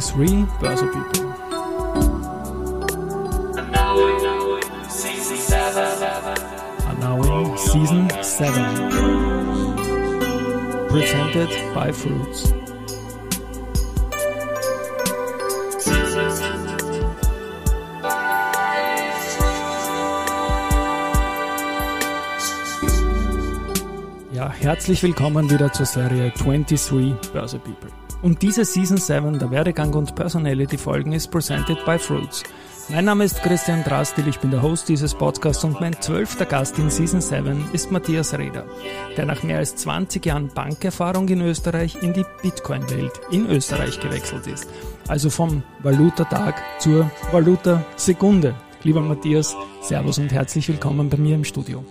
[0.00, 1.26] 23 Börse People.
[6.88, 8.64] Annouing Season 7.
[10.88, 12.54] Presented by Fruits.
[24.32, 27.90] Ja, herzlich willkommen wieder zur Serie 23 Börse People.
[28.22, 32.42] Und diese Season 7 der Werdegang und Personality Folgen ist presented by Fruits.
[32.90, 36.78] Mein Name ist Christian Drastil, ich bin der Host dieses Podcasts und mein zwölfter Gast
[36.78, 38.66] in Season 7 ist Matthias Reder,
[39.16, 44.46] der nach mehr als 20 Jahren Bankerfahrung in Österreich in die Bitcoin-Welt in Österreich gewechselt
[44.48, 44.68] ist.
[45.08, 48.54] Also vom Valuta-Tag zur Valuta-Sekunde.
[48.82, 51.84] Lieber Matthias, Servus und herzlich willkommen bei mir im Studio.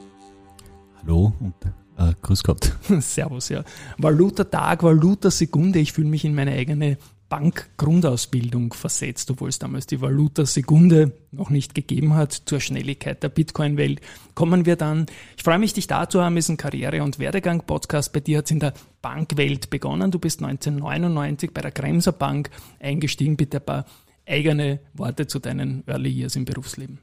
[1.02, 1.56] Hallo und
[2.00, 2.74] äh, grüß Gott.
[3.00, 3.64] Servus, ja.
[3.98, 5.80] Valuta-Tag, Valuta-Sekunde.
[5.80, 6.98] Ich fühle mich in meine eigene
[7.30, 14.02] Bankgrundausbildung versetzt, obwohl es damals die Valuta-Sekunde noch nicht gegeben hat zur Schnelligkeit der Bitcoin-Welt.
[14.34, 15.06] Kommen wir dann.
[15.38, 16.38] Ich freue mich, dich da zu haben.
[16.38, 18.14] Es ist ein Karriere- und Werdegang-Podcast.
[18.14, 20.10] Bei dir hat es in der Bankwelt begonnen.
[20.10, 23.38] Du bist 1999 bei der Kremser Bank eingestiegen.
[23.38, 23.86] Bitte ein paar
[24.28, 27.00] eigene Worte zu deinen Early Years im Berufsleben.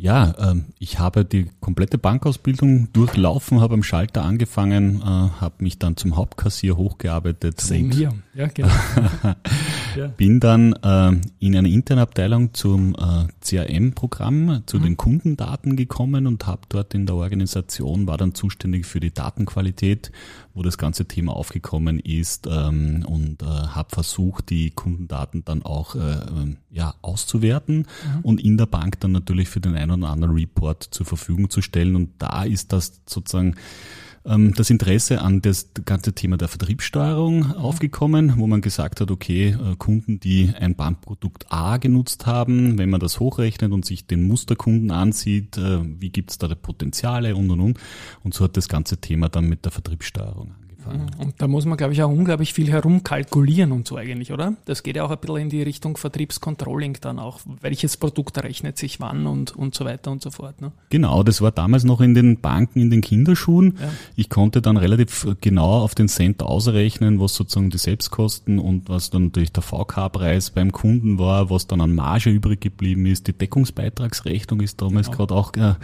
[0.00, 5.78] Ja, ähm, ich habe die komplette Bankausbildung durchlaufen, habe am Schalter angefangen, äh, habe mich
[5.78, 7.60] dann zum Hauptkassier hochgearbeitet.
[7.60, 8.70] Same hier, ja genau.
[9.96, 10.06] ja.
[10.08, 14.82] Bin dann äh, in eine interne Abteilung zum äh, CRM-Programm, zu mhm.
[14.82, 20.12] den Kundendaten gekommen und habe dort in der Organisation, war dann zuständig für die Datenqualität,
[20.54, 25.94] wo das ganze Thema aufgekommen ist ähm, und äh, habe versucht, die Kundendaten dann auch
[25.94, 28.20] äh, ähm, ja, auszuwerten mhm.
[28.22, 31.50] und in der Bank dann natürlich für den einen einen oder anderen Report zur Verfügung
[31.50, 31.96] zu stellen.
[31.96, 33.56] Und da ist das sozusagen
[34.24, 39.50] ähm, das Interesse an das ganze Thema der Vertriebssteuerung aufgekommen, wo man gesagt hat, okay,
[39.50, 44.24] äh, Kunden, die ein Bankprodukt A genutzt haben, wenn man das hochrechnet und sich den
[44.24, 47.80] Musterkunden ansieht, äh, wie gibt es da Potenziale und und und.
[48.22, 50.69] Und so hat das ganze Thema dann mit der Vertriebssteuerung angefangen.
[51.18, 54.54] Und da muss man, glaube ich, auch unglaublich viel herumkalkulieren und so eigentlich, oder?
[54.64, 57.40] Das geht ja auch ein bisschen in die Richtung Vertriebscontrolling dann auch.
[57.60, 60.60] Welches Produkt rechnet sich wann und, und so weiter und so fort.
[60.60, 60.72] Ne?
[60.90, 63.78] Genau, das war damals noch in den Banken, in den Kinderschuhen.
[63.80, 63.88] Ja.
[64.16, 69.10] Ich konnte dann relativ genau auf den Cent ausrechnen, was sozusagen die Selbstkosten und was
[69.10, 73.26] dann durch der VK-Preis beim Kunden war, was dann an Marge übrig geblieben ist.
[73.26, 75.18] Die Deckungsbeitragsrechnung ist damals genau.
[75.18, 75.76] gerade auch äh, ja.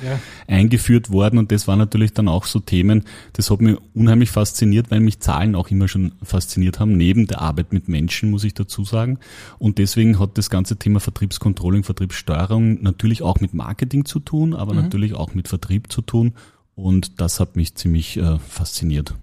[0.47, 3.05] eingeführt worden und das waren natürlich dann auch so Themen,
[3.35, 7.27] das hat mich unheimlich fasziniert, fasziniert, weil mich Zahlen auch immer schon fasziniert haben, neben
[7.27, 9.19] der Arbeit mit Menschen, muss ich dazu sagen.
[9.59, 14.73] Und deswegen hat das ganze Thema Vertriebscontrolling, Vertriebssteuerung natürlich auch mit Marketing zu tun, aber
[14.73, 14.81] mhm.
[14.81, 16.33] natürlich auch mit Vertrieb zu tun.
[16.75, 19.15] Und das hat mich ziemlich äh, fasziniert.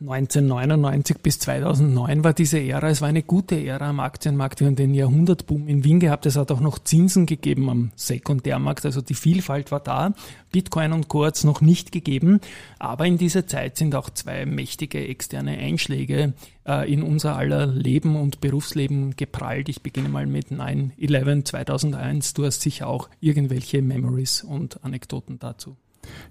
[0.00, 4.60] 1999 bis 2009 war diese Ära, es war eine gute Ära am Aktienmarkt.
[4.60, 6.24] Wir haben den Jahrhundertboom in Wien gehabt.
[6.24, 8.86] Es hat auch noch Zinsen gegeben am Sekundärmarkt.
[8.86, 10.14] Also die Vielfalt war da.
[10.52, 11.26] Bitcoin und Co.
[11.26, 12.40] hat es noch nicht gegeben.
[12.78, 16.32] Aber in dieser Zeit sind auch zwei mächtige externe Einschläge
[16.66, 19.68] äh, in unser aller Leben und Berufsleben geprallt.
[19.68, 22.32] Ich beginne mal mit 9-11 2001.
[22.32, 25.76] Du hast sicher auch irgendwelche Memories und Anekdoten dazu.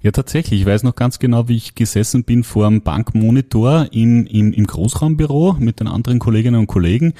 [0.01, 0.61] Ja, tatsächlich.
[0.61, 4.65] Ich weiß noch ganz genau, wie ich gesessen bin vor einem Bankmonitor im, im, im
[4.65, 7.13] Großraumbüro mit den anderen Kolleginnen und Kollegen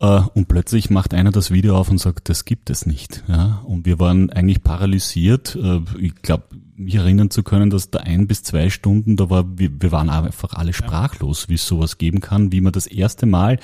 [0.00, 3.22] äh, und plötzlich macht einer das Video auf und sagt, das gibt es nicht.
[3.28, 3.62] Ja?
[3.64, 5.56] Und wir waren eigentlich paralysiert.
[5.56, 9.58] Äh, ich glaube, mich erinnern zu können, dass da ein bis zwei Stunden, da war,
[9.58, 13.26] wir, wir waren einfach alle sprachlos, wie es sowas geben kann, wie man das erste
[13.26, 13.58] Mal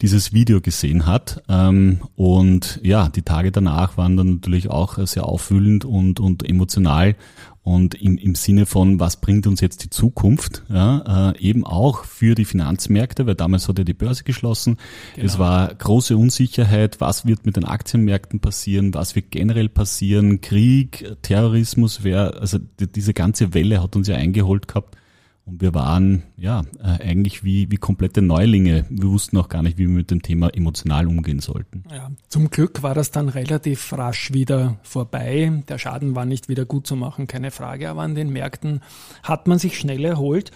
[0.00, 1.42] dieses Video gesehen hat.
[1.48, 7.16] Ähm, und ja, die Tage danach waren dann natürlich auch sehr aufwühlend und, und emotional
[7.64, 12.04] und im, im Sinne von, was bringt uns jetzt die Zukunft, ja, äh, eben auch
[12.04, 14.78] für die Finanzmärkte, weil damals hat ja die Börse geschlossen.
[15.14, 15.26] Genau.
[15.26, 21.16] Es war große Unsicherheit, was wird mit den Aktienmärkten passieren, was wird generell passieren, Krieg,
[21.22, 24.96] Terrorismus, wer, also die, diese ganze Welle hat uns ja eingeholt gehabt.
[25.44, 28.86] Und wir waren ja äh, eigentlich wie, wie komplette Neulinge.
[28.88, 31.82] Wir wussten auch gar nicht, wie wir mit dem Thema emotional umgehen sollten.
[31.90, 35.62] Ja, zum Glück war das dann relativ rasch wieder vorbei.
[35.68, 37.90] Der Schaden war nicht wieder gut zu machen, keine Frage.
[37.90, 38.82] Aber an den Märkten
[39.24, 40.52] hat man sich schnell erholt.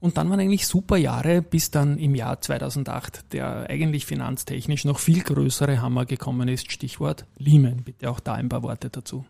[0.00, 4.98] Und dann waren eigentlich super Jahre, bis dann im Jahr 2008 der eigentlich finanztechnisch noch
[4.98, 6.70] viel größere Hammer gekommen ist.
[6.70, 7.84] Stichwort Lehman.
[7.84, 9.24] Bitte auch da ein paar Worte dazu.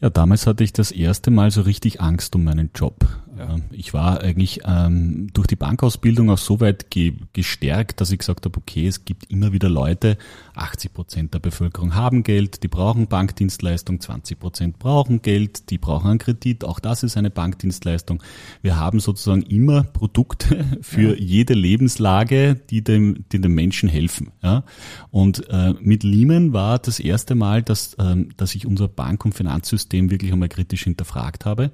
[0.00, 3.06] Ja, damals hatte ich das erste Mal so richtig Angst um meinen Job.
[3.40, 3.54] Ja.
[3.54, 8.18] Ähm, ich war eigentlich ähm, durch die Bankausbildung auch so weit ge gestärkt, dass ich
[8.18, 10.16] gesagt habe, okay, es gibt immer wieder Leute,
[10.54, 16.10] 80 Prozent der Bevölkerung haben Geld, die brauchen Bankdienstleistung, 20 Prozent brauchen Geld, die brauchen
[16.10, 18.22] einen Kredit, auch das ist eine Bankdienstleistung.
[18.62, 21.24] Wir haben sozusagen immer Produkte für ja.
[21.24, 24.32] jede Lebenslage, die dem, die dem Menschen helfen.
[24.42, 24.64] Ja?
[25.10, 29.34] Und äh, mit Lehman war das erste Mal, dass, ähm, dass ich unser Bank- und
[29.34, 31.70] Finanzsystem wirklich einmal kritisch hinterfragt habe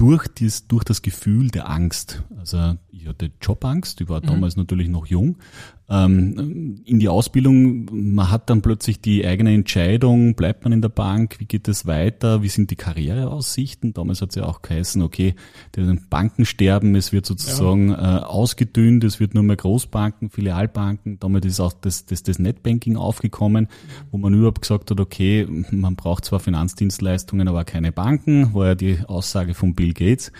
[0.00, 2.22] durch, dies, durch das Gefühl der Angst.
[2.38, 4.28] Also ich hatte Jobangst, ich war mhm.
[4.28, 5.36] damals natürlich noch jung,
[5.90, 10.88] ähm, in die Ausbildung, man hat dann plötzlich die eigene Entscheidung, bleibt man in der
[10.88, 13.92] Bank, wie geht es weiter, wie sind die Karriereaussichten?
[13.92, 15.34] Damals hat es ja auch geheißen, okay,
[15.74, 18.18] die Banken sterben, es wird sozusagen ja.
[18.18, 22.96] äh, ausgedünnt, es wird nur mehr Großbanken, Filialbanken, damit ist auch das, das, das Netbanking
[22.96, 23.66] aufgekommen,
[24.12, 28.74] wo man überhaupt gesagt hat, okay, man braucht zwar Finanzdienstleistungen, aber keine Banken, war ja
[28.76, 30.30] die Aussage von Bill Gates.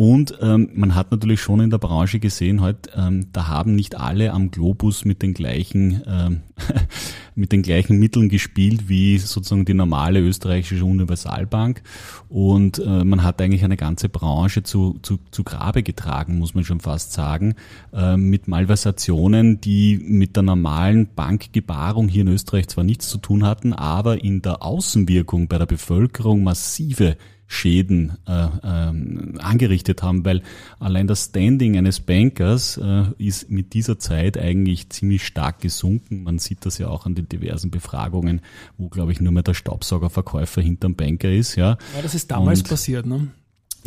[0.00, 4.00] Und ähm, man hat natürlich schon in der Branche gesehen, halt, ähm, da haben nicht
[4.00, 6.40] alle am Globus mit den gleichen ähm,
[7.34, 11.82] mit den gleichen Mitteln gespielt wie sozusagen die normale österreichische Universalbank.
[12.30, 16.64] Und äh, man hat eigentlich eine ganze Branche zu, zu, zu Grabe getragen, muss man
[16.64, 17.54] schon fast sagen,
[17.92, 23.44] äh, mit Malversationen, die mit der normalen Bankgebarung hier in Österreich zwar nichts zu tun
[23.44, 27.18] hatten, aber in der Außenwirkung bei der Bevölkerung massive
[27.52, 30.42] Schäden äh, äh, angerichtet haben, weil
[30.78, 36.22] allein das Standing eines Bankers äh, ist mit dieser Zeit eigentlich ziemlich stark gesunken.
[36.22, 38.40] Man sieht das ja auch an den diversen Befragungen,
[38.78, 41.56] wo, glaube ich, nur mehr der Staubsaugerverkäufer hinterm Banker ist.
[41.56, 43.26] Ja, ja das ist damals Und passiert, ne?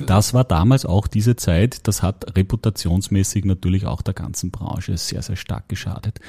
[0.07, 5.21] Das war damals auch diese Zeit, das hat reputationsmäßig natürlich auch der ganzen Branche sehr,
[5.21, 6.19] sehr stark geschadet.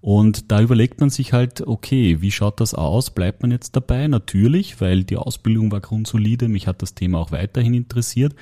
[0.00, 3.10] Und da überlegt man sich halt, okay, wie schaut das aus?
[3.10, 4.06] Bleibt man jetzt dabei?
[4.08, 8.34] Natürlich, weil die Ausbildung war grundsolide, mich hat das Thema auch weiterhin interessiert.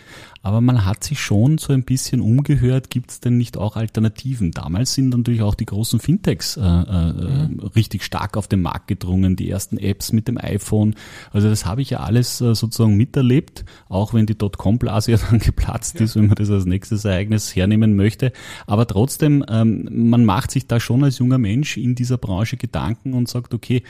[0.49, 4.53] Aber man hat sich schon so ein bisschen umgehört, gibt es denn nicht auch Alternativen?
[4.53, 7.61] Damals sind natürlich auch die großen Fintechs äh, äh, mhm.
[7.77, 10.95] richtig stark auf den Markt gedrungen, die ersten Apps mit dem iPhone.
[11.33, 15.39] Also das habe ich ja alles äh, sozusagen miterlebt, auch wenn die Dotcom-Blase ja dann
[15.39, 16.07] geplatzt ja.
[16.07, 18.33] ist, wenn man das als nächstes Ereignis hernehmen möchte.
[18.67, 22.57] Aber trotzdem, ähm, man macht sich da schon als junger Mensch Mensch in dieser Branche
[22.57, 23.83] Gedanken und sagt, okay,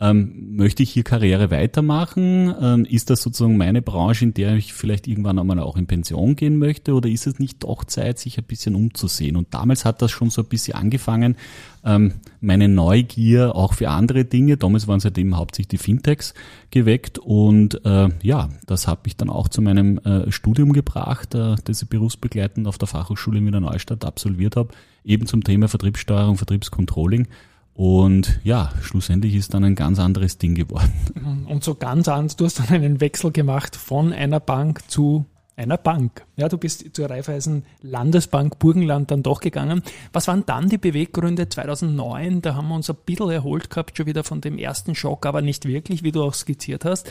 [0.00, 2.54] ähm, möchte ich hier Karriere weitermachen?
[2.58, 6.36] Ähm, ist das sozusagen meine Branche, in der ich vielleicht irgendwann einmal auch in Pension
[6.36, 6.94] gehen möchte?
[6.94, 9.36] Oder ist es nicht doch Zeit, sich ein bisschen umzusehen?
[9.36, 11.36] Und damals hat das schon so ein bisschen angefangen,
[11.84, 14.56] ähm, meine Neugier auch für andere Dinge.
[14.56, 16.32] Damals waren es halt hauptsächlich die Fintechs
[16.70, 17.18] geweckt.
[17.18, 21.82] Und äh, ja, das hat mich dann auch zu meinem äh, Studium gebracht, äh, das
[21.82, 24.70] ich berufsbegleitend auf der Fachhochschule in Wiener Neustadt absolviert habe,
[25.04, 27.28] eben zum Thema Vertriebssteuerung, Vertriebscontrolling.
[27.74, 31.46] Und ja, schlussendlich ist dann ein ganz anderes Ding geworden.
[31.48, 35.24] Und so ganz anders, du hast dann einen Wechsel gemacht von einer Bank zu
[35.56, 36.24] einer Bank.
[36.36, 39.82] Ja, du bist zur Raiffeisen Landesbank Burgenland dann doch gegangen.
[40.12, 42.40] Was waren dann die Beweggründe 2009?
[42.40, 45.42] Da haben wir uns ein bisschen erholt gehabt, schon wieder von dem ersten Schock, aber
[45.42, 47.10] nicht wirklich, wie du auch skizziert hast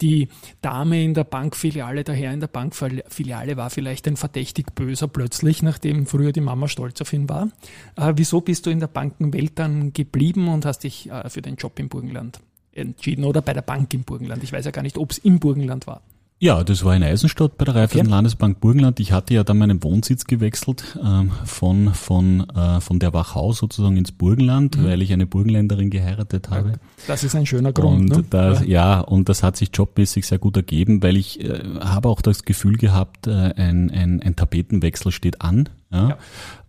[0.00, 0.28] die
[0.60, 5.62] Dame in der Bankfiliale, der Herr in der Bankfiliale war vielleicht ein verdächtig böser plötzlich,
[5.62, 7.48] nachdem früher die Mama stolz auf ihn war.
[7.96, 11.56] Äh, wieso bist du in der Bankenwelt dann geblieben und hast dich äh, für den
[11.56, 12.40] Job im Burgenland
[12.72, 14.42] entschieden oder bei der Bank im Burgenland?
[14.42, 16.02] Ich weiß ja gar nicht, ob es im Burgenland war.
[16.42, 18.10] Ja, das war in Eisenstadt bei der Raiffeisen okay.
[18.10, 18.98] Landesbank Burgenland.
[18.98, 23.96] Ich hatte ja dann meinen Wohnsitz gewechselt ähm, von, von, äh, von der Wachau sozusagen
[23.96, 24.84] ins Burgenland, mhm.
[24.86, 26.80] weil ich eine Burgenländerin geheiratet habe.
[27.06, 28.10] Das ist ein schöner Grund.
[28.10, 28.24] Und ne?
[28.28, 28.66] das, ja.
[28.66, 32.42] ja, und das hat sich jobmäßig sehr gut ergeben, weil ich äh, habe auch das
[32.42, 35.68] Gefühl gehabt, äh, ein, ein, ein Tapetenwechsel steht an.
[35.92, 36.08] Ja.
[36.08, 36.18] ja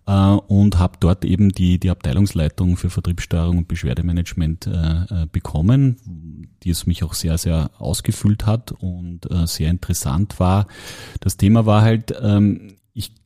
[0.05, 6.71] und habe dort eben die, die Abteilungsleitung für Vertriebssteuerung und Beschwerdemanagement äh, äh, bekommen, die
[6.71, 10.67] es mich auch sehr, sehr ausgefüllt hat und äh, sehr interessant war.
[11.21, 12.75] Das Thema war halt, ähm,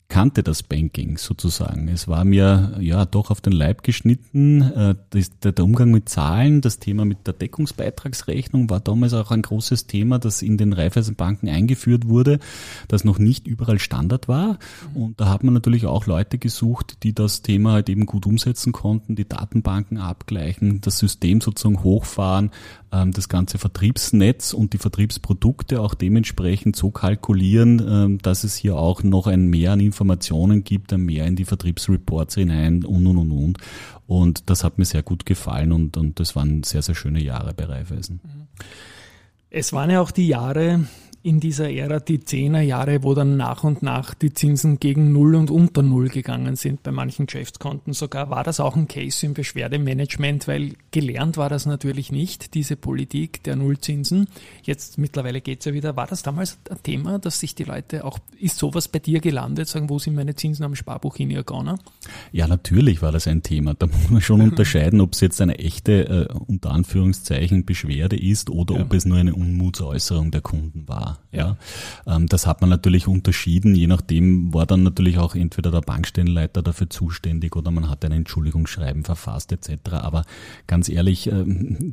[0.09, 1.89] kannte das Banking sozusagen.
[1.89, 4.61] Es war mir ja doch auf den Leib geschnitten.
[4.61, 4.95] Äh,
[5.43, 10.17] der Umgang mit Zahlen, das Thema mit der Deckungsbeitragsrechnung war damals auch ein großes Thema,
[10.17, 12.39] das in den Raiffeisenbanken eingeführt wurde,
[12.87, 14.59] das noch nicht überall Standard war.
[14.93, 18.71] Und da hat man natürlich auch Leute gesucht, die das Thema halt eben gut umsetzen
[18.71, 22.51] konnten, die Datenbanken abgleichen, das System sozusagen hochfahren,
[22.89, 29.03] das ganze Vertriebsnetz und die Vertriebsprodukte auch dementsprechend so kalkulieren, ähm, dass es hier auch
[29.03, 33.31] noch ein Mehr an Informationen gibt, ein Mehr in die Vertriebsreports hinein und und und
[33.31, 33.57] und.
[34.07, 37.53] Und das hat mir sehr gut gefallen und, und das waren sehr, sehr schöne Jahre
[37.53, 38.21] bei Raiffeisen.
[39.49, 40.85] Es waren ja auch die Jahre,
[41.27, 45.51] in dieser Ära die Zehnerjahre, wo dann nach und nach die Zinsen gegen Null und
[45.51, 47.91] unter Null gegangen sind bei manchen Geschäftskonten.
[47.91, 52.77] Sogar war das auch ein Case im Beschwerdemanagement, weil gelernt war das natürlich nicht, diese
[52.77, 54.29] Politik der Nullzinsen.
[54.63, 55.97] Jetzt mittlerweile geht's ja wieder.
[55.97, 59.67] War das damals ein Thema, dass sich die Leute auch, ist sowas bei dir gelandet,
[59.67, 61.77] sagen, wo sind meine Zinsen am Sparbuch hingegangen?
[62.31, 63.73] Ja, natürlich war das ein Thema.
[63.73, 68.49] Da muss man schon unterscheiden, ob es jetzt eine echte, äh, unter Anführungszeichen, Beschwerde ist
[68.49, 68.81] oder ja.
[68.81, 71.16] ob es nur eine Unmutsäußerung der Kunden war.
[71.31, 71.57] Ja.
[72.05, 72.15] ja.
[72.15, 73.75] Ähm, das hat man natürlich unterschieden.
[73.75, 78.11] Je nachdem war dann natürlich auch entweder der Bankstellenleiter dafür zuständig oder man hat ein
[78.11, 79.91] Entschuldigungsschreiben verfasst etc.
[79.91, 80.23] Aber
[80.67, 81.45] ganz ehrlich, äh,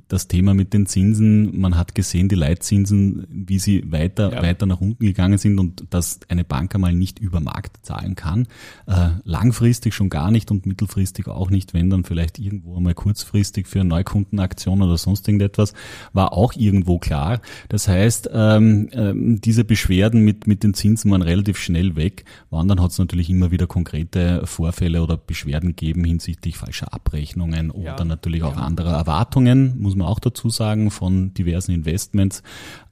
[0.09, 4.43] das Thema mit den Zinsen, man hat gesehen, die Leitzinsen, wie sie weiter, ja.
[4.43, 8.47] weiter nach unten gegangen sind und dass eine Bank einmal nicht über Markt zahlen kann.
[8.87, 13.66] Äh, langfristig schon gar nicht und mittelfristig auch nicht, wenn dann vielleicht irgendwo einmal kurzfristig
[13.66, 15.75] für eine Neukundenaktion oder sonst irgendetwas,
[16.12, 17.40] war auch irgendwo klar.
[17.69, 22.25] Das heißt, ähm, ähm, diese Beschwerden mit, mit den Zinsen waren relativ schnell weg.
[22.50, 27.71] Waren dann hat es natürlich immer wieder konkrete Vorfälle oder Beschwerden gegeben hinsichtlich falscher Abrechnungen
[27.71, 28.62] oder ja, natürlich auch ja.
[28.62, 32.42] anderer Erwartungen, muss man auch dazu sagen, von diversen Investments.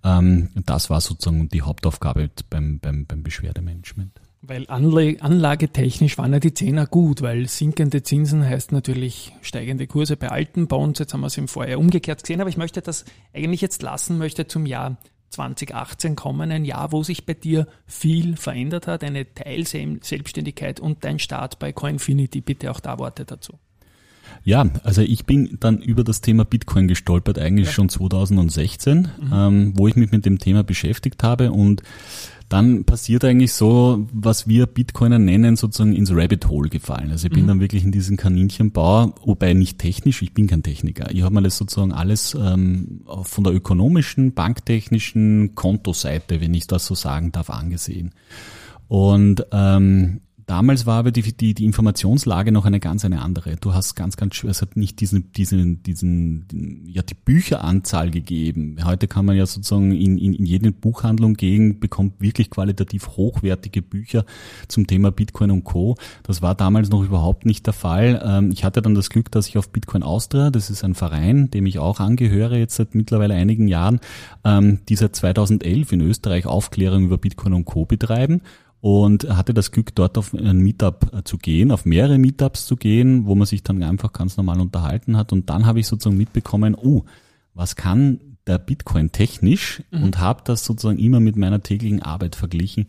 [0.04, 4.20] Ähm, das war sozusagen die Hauptaufgabe beim, beim, beim Beschwerdemanagement.
[4.44, 10.30] Weil anlagetechnisch waren ja die Zehner gut, weil sinkende Zinsen heißt natürlich steigende Kurse bei
[10.30, 10.98] alten Bonds.
[10.98, 14.18] Jetzt haben wir es im Vorjahr umgekehrt gesehen, aber ich möchte das eigentlich jetzt lassen,
[14.18, 14.96] möchte zum Jahr
[15.32, 21.18] 2018 kommen, ein Jahr, wo sich bei dir viel verändert hat, eine Teilselbstständigkeit und dein
[21.18, 22.40] Start bei Coinfinity.
[22.40, 23.58] Bitte auch da Worte dazu.
[24.44, 27.72] Ja, also ich bin dann über das Thema Bitcoin gestolpert, eigentlich ja.
[27.72, 29.32] schon 2016, mhm.
[29.32, 31.82] ähm, wo ich mich mit dem Thema beschäftigt habe und
[32.52, 37.10] dann passiert eigentlich so, was wir Bitcoiner nennen, sozusagen ins Rabbit Hole gefallen.
[37.10, 37.48] Also ich bin mhm.
[37.48, 41.10] dann wirklich in diesen Kaninchenbau, wobei nicht technisch, ich bin kein Techniker.
[41.10, 46.84] Ich habe mir das sozusagen alles ähm, von der ökonomischen, banktechnischen Kontoseite, wenn ich das
[46.84, 48.12] so sagen darf, angesehen.
[48.86, 53.56] Und ähm, Damals war aber die, die, die Informationslage noch eine ganz eine andere.
[53.56, 58.76] Du hast ganz, ganz schwer, es hat nicht diesen, diesen, diesen, ja, die Bücheranzahl gegeben.
[58.84, 63.82] Heute kann man ja sozusagen in, in, in jede Buchhandlung gehen, bekommt wirklich qualitativ hochwertige
[63.82, 64.24] Bücher
[64.68, 65.96] zum Thema Bitcoin und Co.
[66.22, 68.22] Das war damals noch überhaupt nicht der Fall.
[68.24, 71.50] Ähm, ich hatte dann das Glück, dass ich auf Bitcoin Austria, das ist ein Verein,
[71.50, 74.00] dem ich auch angehöre, jetzt seit mittlerweile einigen Jahren,
[74.44, 77.84] ähm, die seit 2011 in Österreich Aufklärung über Bitcoin und Co.
[77.84, 78.42] betreiben
[78.82, 82.74] und hatte das Glück, dort auf ein Meetup äh, zu gehen, auf mehrere Meetups zu
[82.74, 85.32] gehen, wo man sich dann einfach ganz normal unterhalten hat.
[85.32, 87.04] Und dann habe ich sozusagen mitbekommen, oh,
[87.54, 90.02] was kann der Bitcoin technisch mhm.
[90.02, 92.88] und habe das sozusagen immer mit meiner täglichen Arbeit verglichen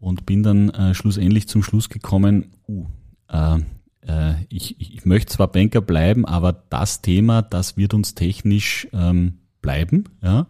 [0.00, 2.86] und bin dann äh, schlussendlich zum Schluss gekommen, uh,
[3.28, 3.58] äh,
[4.06, 9.40] äh, ich, ich möchte zwar Banker bleiben, aber das Thema, das wird uns technisch ähm,
[9.64, 10.04] bleiben.
[10.22, 10.46] Ja.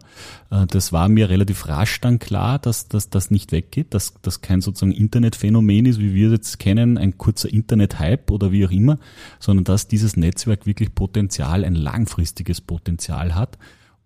[0.51, 4.41] Äh, das war mir relativ rasch dann klar, dass, dass das nicht weggeht, dass das
[4.41, 8.71] kein sozusagen Internetphänomen ist, wie wir es jetzt kennen, ein kurzer Internet-Hype oder wie auch
[8.71, 8.99] immer,
[9.39, 13.57] sondern dass dieses Netzwerk wirklich Potenzial, ein langfristiges Potenzial hat.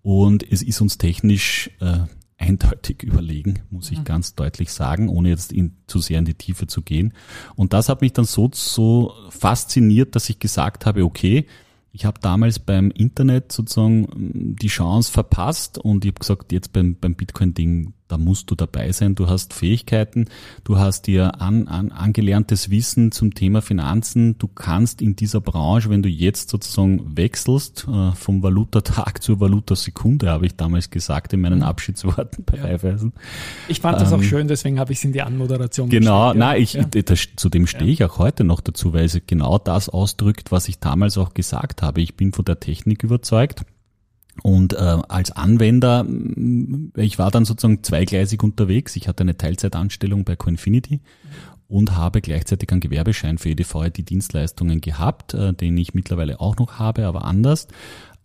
[0.04, 2.02] Und es ist uns technisch äh,
[2.38, 4.04] eindeutig überlegen, muss ich mhm.
[4.04, 7.14] ganz deutlich sagen, ohne jetzt in, zu sehr in die Tiefe zu gehen.
[7.56, 11.48] Und das hat mich dann so, so fasziniert, dass ich gesagt habe, okay,
[11.92, 16.96] ich habe damals beim Internet sozusagen die Chance verpasst und ich habe gesagt, jetzt beim,
[16.96, 19.16] beim Bitcoin-Ding, da musst du dabei sein.
[19.16, 20.26] Du hast Fähigkeiten,
[20.64, 24.38] du hast dir an, an, angelerntes Wissen zum Thema Finanzen.
[24.40, 30.30] Du kannst in dieser Branche, wenn du jetzt sozusagen wechselst, äh, vom Valutatag zur Valutasekunde,
[30.30, 31.66] habe ich damals gesagt in meinen mhm.
[31.66, 32.64] Abschiedsworten bei ja.
[32.64, 33.14] Raiffeisen.
[33.68, 36.40] Ich fand das ähm, auch schön, deswegen habe ich es in die Anmoderation Genau, gestellt,
[36.40, 36.84] nein, ich, ja.
[36.84, 40.68] das, zu dem stehe ich auch heute noch dazu, weil es genau das ausdrückt, was
[40.68, 42.02] ich damals auch gesagt habe.
[42.02, 43.66] Ich bin von der Technik überzeugt.
[44.44, 48.96] Und äh, als Anwender, mm, ich war dann sozusagen zweigleisig unterwegs.
[48.96, 51.02] Ich hatte eine Teilzeitanstellung bei Coinfinity
[51.68, 56.58] und habe gleichzeitig einen Gewerbeschein für EDV die Dienstleistungen gehabt, äh, den ich mittlerweile auch
[56.58, 57.68] noch habe, aber anders.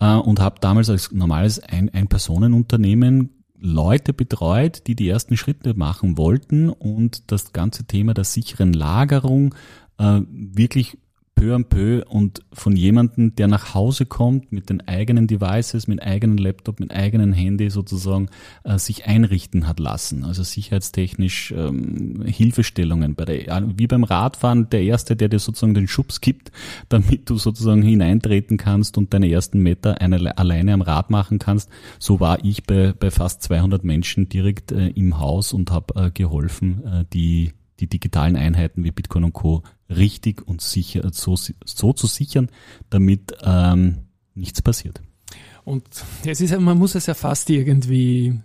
[0.00, 6.68] Äh, und habe damals als normales Ein-Personenunternehmen Leute betreut, die die ersten Schritte machen wollten
[6.68, 9.54] und das ganze Thema der sicheren Lagerung
[9.98, 10.98] äh, wirklich
[11.34, 16.02] peu à peu und von jemandem, der nach Hause kommt mit den eigenen Devices, mit
[16.02, 18.28] eigenen Laptop, mit eigenen Handy sozusagen
[18.64, 20.24] äh, sich einrichten hat lassen.
[20.24, 25.88] Also sicherheitstechnisch ähm, Hilfestellungen bei der, wie beim Radfahren, der erste, der dir sozusagen den
[25.88, 26.52] Schubs gibt,
[26.88, 31.70] damit du sozusagen hineintreten kannst und deine ersten Meter eine, alleine am Rad machen kannst.
[31.98, 36.10] So war ich bei, bei fast 200 Menschen direkt äh, im Haus und habe äh,
[36.10, 39.62] geholfen, äh, die die digitalen Einheiten wie Bitcoin und Co.
[39.88, 42.48] richtig und sicher so, so zu sichern,
[42.90, 45.00] damit ähm, nichts passiert.
[45.64, 45.84] Und
[46.24, 48.38] es ist, man muss es ja fast irgendwie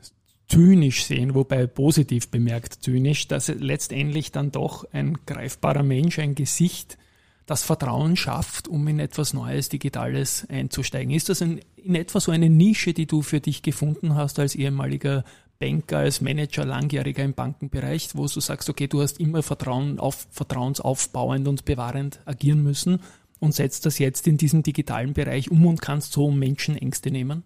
[0.48, 6.98] zynisch sehen, wobei positiv bemerkt zynisch, dass letztendlich dann doch ein greifbarer Mensch, ein Gesicht,
[7.45, 11.13] das Vertrauen schafft, um in etwas Neues, Digitales einzusteigen.
[11.13, 14.55] Ist das in, in etwa so eine Nische, die du für dich gefunden hast als
[14.55, 15.24] ehemaliger
[15.60, 20.28] Banker, als Manager, langjähriger im Bankenbereich, wo du sagst, okay, du hast immer Vertrauen auf,
[20.32, 23.01] vertrauensaufbauend und bewahrend agieren müssen
[23.39, 27.44] und setzt das jetzt in diesem digitalen Bereich um und kannst so Menschenängste nehmen?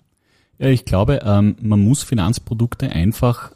[0.59, 3.53] Ja, ich glaube, ähm, man muss Finanzprodukte einfach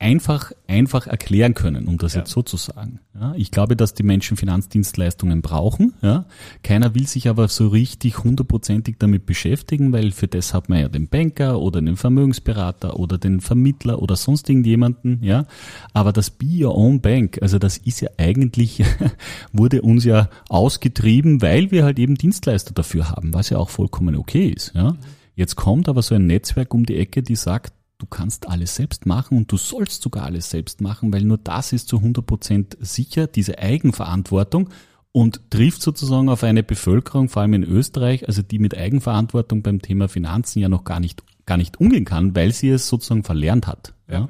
[0.00, 2.20] einfach, einfach erklären können, um das ja.
[2.20, 3.00] jetzt so zu sagen.
[3.14, 5.92] Ja, ich glaube, dass die Menschen Finanzdienstleistungen brauchen.
[6.00, 6.24] Ja.
[6.62, 10.88] Keiner will sich aber so richtig hundertprozentig damit beschäftigen, weil für das hat man ja
[10.88, 15.22] den Banker oder den Vermögensberater oder den Vermittler oder sonst irgendjemanden.
[15.22, 15.46] Ja.
[15.92, 18.82] Aber das Be Your Own Bank, also das ist ja eigentlich,
[19.52, 24.16] wurde uns ja ausgetrieben, weil wir halt eben Dienstleister dafür haben, was ja auch vollkommen
[24.16, 24.72] okay ist.
[24.74, 24.96] Ja.
[25.36, 29.06] Jetzt kommt aber so ein Netzwerk um die Ecke, die sagt, du kannst alles selbst
[29.06, 33.26] machen und du sollst sogar alles selbst machen, weil nur das ist zu 100% sicher,
[33.26, 34.70] diese Eigenverantwortung
[35.12, 39.82] und trifft sozusagen auf eine Bevölkerung, vor allem in Österreich, also die mit Eigenverantwortung beim
[39.82, 43.66] Thema Finanzen ja noch gar nicht, gar nicht umgehen kann, weil sie es sozusagen verlernt
[43.66, 43.94] hat.
[44.08, 44.28] Ja.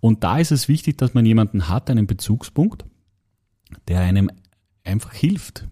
[0.00, 2.84] Und da ist es wichtig, dass man jemanden hat, einen Bezugspunkt,
[3.88, 4.30] der einem
[4.84, 5.66] einfach hilft.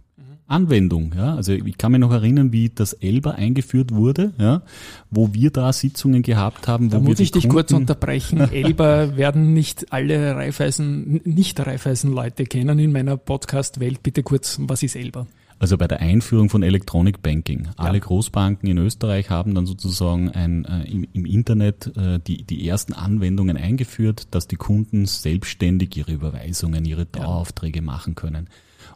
[0.46, 1.14] Anwendung.
[1.16, 1.34] Ja?
[1.34, 4.62] Also ich kann mich noch erinnern, wie das Elba eingeführt wurde, ja?
[5.10, 6.90] wo wir da Sitzungen gehabt haben.
[6.90, 8.40] Da muss ich dich kurz unterbrechen.
[8.52, 14.02] Elba werden nicht alle Reifeisen, nicht Reifeisen-Leute kennen in meiner Podcast-Welt.
[14.02, 15.26] Bitte kurz, was ist Elba?
[15.58, 17.68] Also bei der Einführung von Electronic Banking.
[17.76, 22.68] Alle Großbanken in Österreich haben dann sozusagen ein, äh, im, im, Internet äh, die, die
[22.68, 27.84] ersten Anwendungen eingeführt, dass die Kunden selbstständig ihre Überweisungen, ihre Daueraufträge ja.
[27.84, 28.48] machen können.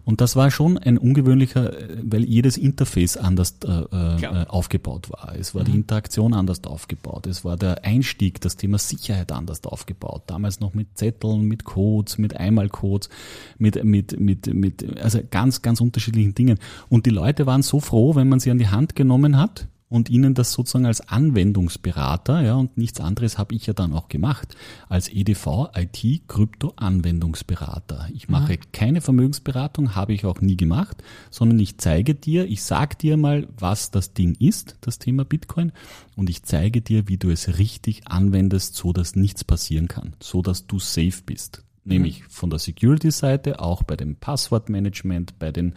[0.08, 1.70] Und das war schon ein ungewöhnlicher,
[2.02, 5.36] weil jedes Interface anders äh, äh, aufgebaut war.
[5.38, 5.66] Es war mhm.
[5.66, 7.26] die Interaktion anders aufgebaut.
[7.26, 10.22] Es war der Einstieg, das Thema Sicherheit anders aufgebaut.
[10.26, 13.10] Damals noch mit Zetteln, mit Codes, mit Einmalcodes,
[13.58, 16.58] mit, mit, mit, mit, also ganz, ganz unterschiedlichen Dingen.
[16.88, 20.10] Und die Leute waren so froh, wenn man sie an die Hand genommen hat und
[20.10, 24.54] ihnen das sozusagen als Anwendungsberater, ja, und nichts anderes habe ich ja dann auch gemacht,
[24.88, 28.08] als EDV IT Krypto Anwendungsberater.
[28.12, 28.72] Ich mache mhm.
[28.72, 33.48] keine Vermögensberatung, habe ich auch nie gemacht, sondern ich zeige dir, ich sag dir mal,
[33.58, 35.72] was das Ding ist, das Thema Bitcoin,
[36.16, 40.42] und ich zeige dir, wie du es richtig anwendest, so dass nichts passieren kann, so
[40.42, 45.74] dass du safe bist nämlich von der Security-Seite, auch bei dem Passwortmanagement, bei den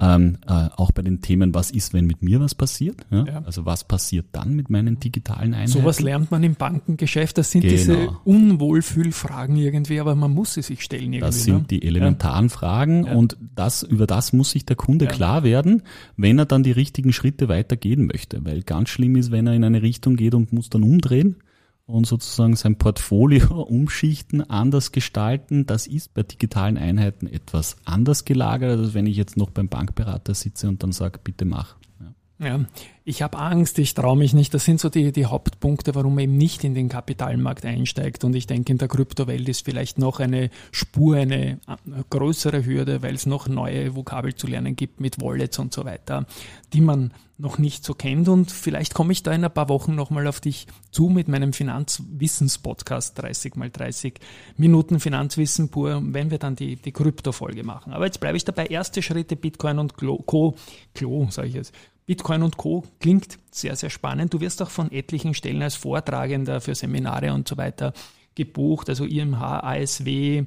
[0.00, 3.06] ähm, äh, auch bei den Themen, was ist, wenn mit mir was passiert?
[3.10, 3.24] Ja?
[3.24, 3.42] Ja.
[3.44, 5.70] Also was passiert dann mit meinen digitalen Einheiten?
[5.70, 7.38] Sowas lernt man im Bankengeschäft.
[7.38, 7.72] Das sind genau.
[7.72, 11.20] diese Unwohlfühlfragen irgendwie, aber man muss sie sich stellen irgendwie.
[11.20, 11.66] Das sind ne?
[11.70, 12.50] die elementaren ja.
[12.50, 15.82] Fragen und das über das muss sich der Kunde klar werden,
[16.16, 18.44] wenn er dann die richtigen Schritte weitergehen möchte.
[18.44, 21.36] Weil ganz schlimm ist, wenn er in eine Richtung geht und muss dann umdrehen
[21.86, 25.66] und sozusagen sein Portfolio umschichten, anders gestalten.
[25.66, 30.34] Das ist bei digitalen Einheiten etwas anders gelagert, als wenn ich jetzt noch beim Bankberater
[30.34, 31.76] sitze und dann sage, bitte mach.
[32.38, 32.60] Ja.
[33.04, 34.54] Ich habe Angst, ich traue mich nicht.
[34.54, 38.24] Das sind so die, die Hauptpunkte, warum man eben nicht in den Kapitalmarkt einsteigt.
[38.24, 41.58] Und ich denke, in der Kryptowelt ist vielleicht noch eine Spur, eine
[42.10, 46.26] größere Hürde, weil es noch neue Vokabel zu lernen gibt mit Wallets und so weiter,
[46.72, 48.28] die man noch nicht so kennt.
[48.28, 51.52] Und vielleicht komme ich da in ein paar Wochen nochmal auf dich zu mit meinem
[51.52, 54.14] Finanzwissens-Podcast 30 mal 30
[54.56, 57.92] Minuten Finanzwissen pur, wenn wir dann die, die Krypto-Folge machen.
[57.92, 58.66] Aber jetzt bleibe ich dabei.
[58.66, 60.54] Erste Schritte Bitcoin und Co.
[60.94, 61.74] Klo, sage ich jetzt.
[62.06, 62.84] Bitcoin und Co.
[63.00, 64.34] klingt sehr, sehr spannend.
[64.34, 67.92] Du wirst auch von etlichen Stellen als Vortragender für Seminare und so weiter
[68.34, 70.44] gebucht, also IMH, ASW,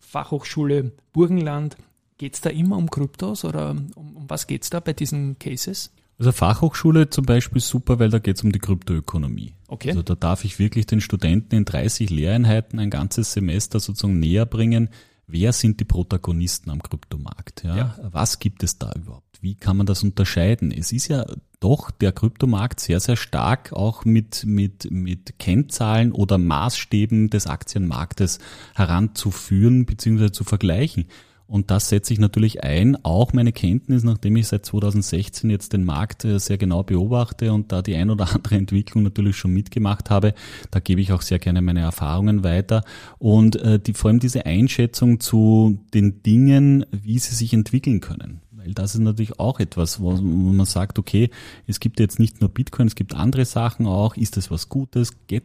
[0.00, 1.76] Fachhochschule Burgenland.
[2.18, 5.38] Geht es da immer um Kryptos oder um, um was geht es da bei diesen
[5.38, 5.92] Cases?
[6.18, 9.52] Also Fachhochschule zum Beispiel super, weil da geht es um die Kryptoökonomie.
[9.68, 9.90] Okay.
[9.90, 14.46] Also da darf ich wirklich den Studenten in 30 Lehreinheiten ein ganzes Semester sozusagen näher
[14.46, 14.88] bringen,
[15.26, 17.64] wer sind die Protagonisten am Kryptomarkt?
[17.64, 17.76] Ja?
[17.76, 17.98] ja?
[18.02, 19.24] Was gibt es da überhaupt?
[19.40, 20.72] Wie kann man das unterscheiden?
[20.72, 21.26] Es ist ja
[21.60, 28.38] doch der Kryptomarkt sehr, sehr stark auch mit, mit, mit Kennzahlen oder Maßstäben des Aktienmarktes
[28.74, 30.30] heranzuführen bzw.
[30.30, 31.06] zu vergleichen.
[31.46, 35.84] Und das setze ich natürlich ein, auch meine Kenntnis, nachdem ich seit 2016 jetzt den
[35.84, 40.10] Markt äh, sehr genau beobachte und da die ein oder andere Entwicklung natürlich schon mitgemacht
[40.10, 40.34] habe,
[40.70, 42.82] da gebe ich auch sehr gerne meine Erfahrungen weiter.
[43.18, 48.40] Und äh, die, vor allem diese Einschätzung zu den Dingen, wie sie sich entwickeln können.
[48.50, 51.30] Weil das ist natürlich auch etwas, wo man sagt, okay,
[51.68, 54.16] es gibt jetzt nicht nur Bitcoin, es gibt andere Sachen auch.
[54.16, 55.12] Ist das was Gutes?
[55.28, 55.44] Geht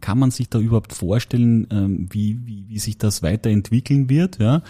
[0.00, 4.38] kann man sich da überhaupt vorstellen, ähm, wie, wie, wie sich das weiterentwickeln wird?
[4.38, 4.62] Ja?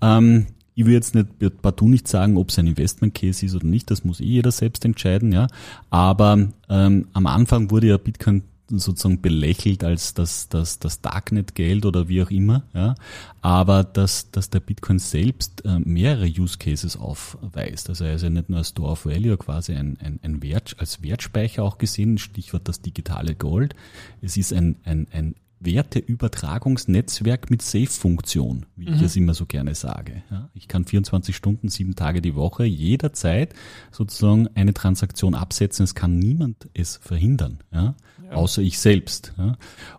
[0.00, 1.28] Ähm, ich will jetzt nicht
[1.62, 4.50] partout nicht sagen, ob es ein Investment Case ist oder nicht, das muss eh jeder
[4.50, 5.46] selbst entscheiden, ja.
[5.90, 12.08] Aber ähm, am Anfang wurde ja Bitcoin sozusagen belächelt als das, das, das Darknet-Geld oder
[12.08, 12.94] wie auch immer, ja.
[13.42, 17.90] Aber dass, dass der Bitcoin selbst äh, mehrere Use Cases aufweist.
[17.90, 20.76] Also er ist ja nicht nur ein Store of Value, quasi ein, ein, ein Wert,
[20.78, 23.74] als Wertspeicher auch gesehen, Stichwort das digitale Gold.
[24.22, 28.94] Es ist ein, ein, ein Werteübertragungsnetzwerk mit Safe-Funktion, wie mhm.
[28.94, 30.22] ich es immer so gerne sage.
[30.30, 33.54] Ja, ich kann 24 Stunden, sieben Tage die Woche jederzeit
[33.90, 35.84] sozusagen eine Transaktion absetzen.
[35.84, 38.32] Es kann niemand es verhindern, ja, ja.
[38.32, 39.34] außer ich selbst.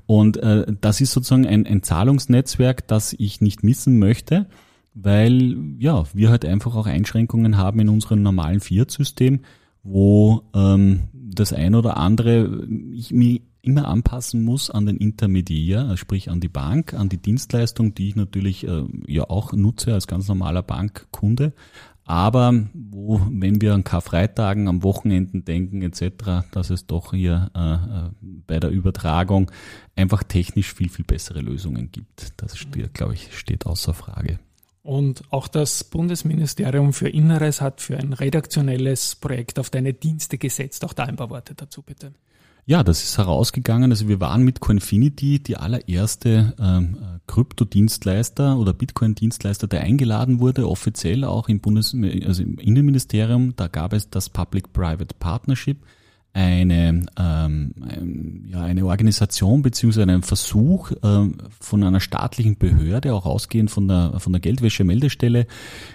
[0.05, 4.47] Und äh, das ist sozusagen ein, ein Zahlungsnetzwerk, das ich nicht missen möchte,
[4.93, 9.41] weil ja wir halt einfach auch Einschränkungen haben in unserem normalen Fiat-System,
[9.83, 15.97] wo ähm, das ein oder andere ich mir immer anpassen muss an den Intermediär, also
[15.97, 20.07] sprich an die Bank, an die Dienstleistung, die ich natürlich äh, ja auch nutze als
[20.07, 21.53] ganz normaler Bankkunde.
[22.07, 27.73] Aber wo, wenn wir an Karfreitagen, am Wochenenden denken etc., dass es doch hier äh,
[27.73, 28.09] äh,
[28.45, 29.51] bei der Übertragung
[29.95, 32.33] einfach technisch viel, viel bessere Lösungen gibt.
[32.37, 32.55] Das
[32.93, 34.39] glaube ich, steht außer Frage.
[34.83, 40.85] Und auch das Bundesministerium für Inneres hat für ein redaktionelles Projekt auf deine Dienste gesetzt.
[40.85, 42.13] Auch da ein paar Worte dazu, bitte.
[42.67, 43.91] Ja, das ist herausgegangen.
[43.91, 46.97] Also wir waren mit Coinfinity die allererste ähm,
[47.27, 53.55] Kryptodienstleister oder Bitcoin-Dienstleister, der eingeladen wurde, offiziell auch im Bundes also im Innenministerium.
[53.55, 55.77] Da gab es das Public-Private Partnership,
[56.33, 57.73] eine, ähm,
[58.47, 64.19] ja, eine Organisation beziehungsweise einen Versuch ähm, von einer staatlichen Behörde, auch ausgehend von der,
[64.19, 65.45] von der Geldwäsche-Meldestelle,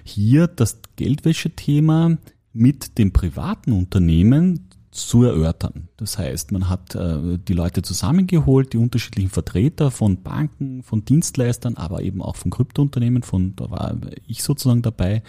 [0.05, 2.17] hier das Geldwäsche-Thema
[2.53, 5.89] mit dem privaten Unternehmen zu erörtern.
[6.01, 11.77] Das heißt, man hat äh, die Leute zusammengeholt, die unterschiedlichen Vertreter von Banken, von Dienstleistern,
[11.77, 15.23] aber eben auch von Kryptounternehmen, von da war ich sozusagen dabei,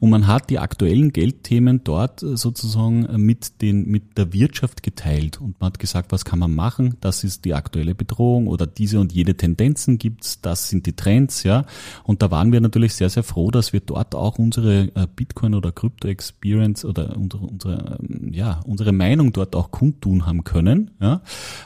[0.00, 5.40] und man hat die aktuellen Geldthemen dort äh, sozusagen mit den mit der Wirtschaft geteilt
[5.40, 6.96] und man hat gesagt, was kann man machen?
[7.00, 11.44] Das ist die aktuelle Bedrohung oder diese und jede Tendenzen gibt's, das sind die Trends,
[11.44, 11.66] ja.
[12.02, 15.54] Und da waren wir natürlich sehr sehr froh, dass wir dort auch unsere äh, Bitcoin
[15.54, 20.92] oder Krypto Experience oder unsere, unsere ähm, ja unsere Meinung dort auch kundtun haben können.
[21.00, 21.20] Ja?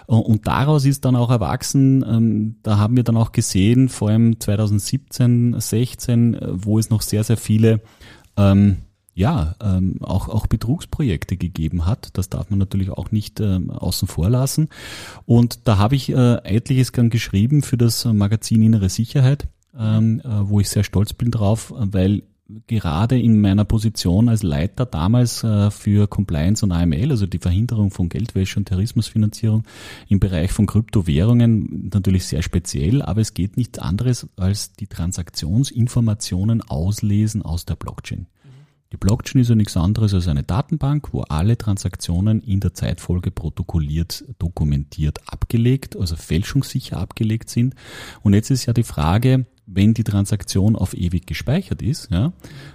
[0.07, 4.41] Und daraus ist dann auch erwachsen, ähm, da haben wir dann auch gesehen, vor allem
[4.41, 7.81] 2017, 16, äh, wo es noch sehr, sehr viele
[8.37, 8.79] ähm,
[9.15, 12.11] ja, ähm, auch, auch Betrugsprojekte gegeben hat.
[12.15, 14.69] Das darf man natürlich auch nicht ähm, außen vor lassen.
[15.27, 20.29] Und da habe ich äh, etliches gern geschrieben für das Magazin Innere Sicherheit, ähm, äh,
[20.49, 22.23] wo ich sehr stolz bin drauf, weil
[22.67, 27.91] gerade in meiner Position als Leiter damals äh, für Compliance und AML, also die Verhinderung
[27.91, 29.65] von Geldwäsche und Terrorismusfinanzierung
[30.09, 36.63] im Bereich von Kryptowährungen, natürlich sehr speziell, aber es geht nichts anderes als die Transaktionsinformationen
[36.63, 38.27] auslesen aus der Blockchain.
[38.93, 43.31] Die Blockchain ist ja nichts anderes als eine Datenbank, wo alle Transaktionen in der Zeitfolge
[43.31, 47.77] protokolliert, dokumentiert, abgelegt, also fälschungssicher abgelegt sind.
[48.23, 52.33] Und jetzt ist ja die Frage, wenn die Transaktion auf ewig gespeichert ist, ja,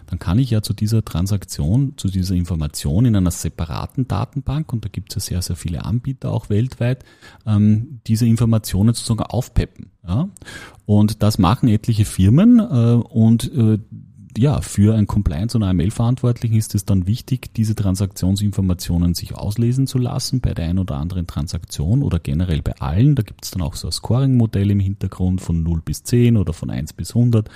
[0.07, 4.85] dann kann ich ja zu dieser Transaktion, zu dieser Information in einer separaten Datenbank, und
[4.85, 7.03] da gibt es ja sehr, sehr viele Anbieter auch weltweit,
[7.45, 9.91] ähm, diese Informationen sozusagen aufpeppen.
[10.07, 10.29] Ja.
[10.85, 13.79] Und das machen etliche Firmen äh, und äh,
[14.37, 19.97] ja, für ein Compliance- und AML-Verantwortlichen ist es dann wichtig, diese Transaktionsinformationen sich auslesen zu
[19.97, 23.15] lassen bei der einen oder anderen Transaktion oder generell bei allen.
[23.15, 26.53] Da gibt es dann auch so ein Scoring-Modell im Hintergrund von 0 bis 10 oder
[26.53, 27.49] von 1 bis 100.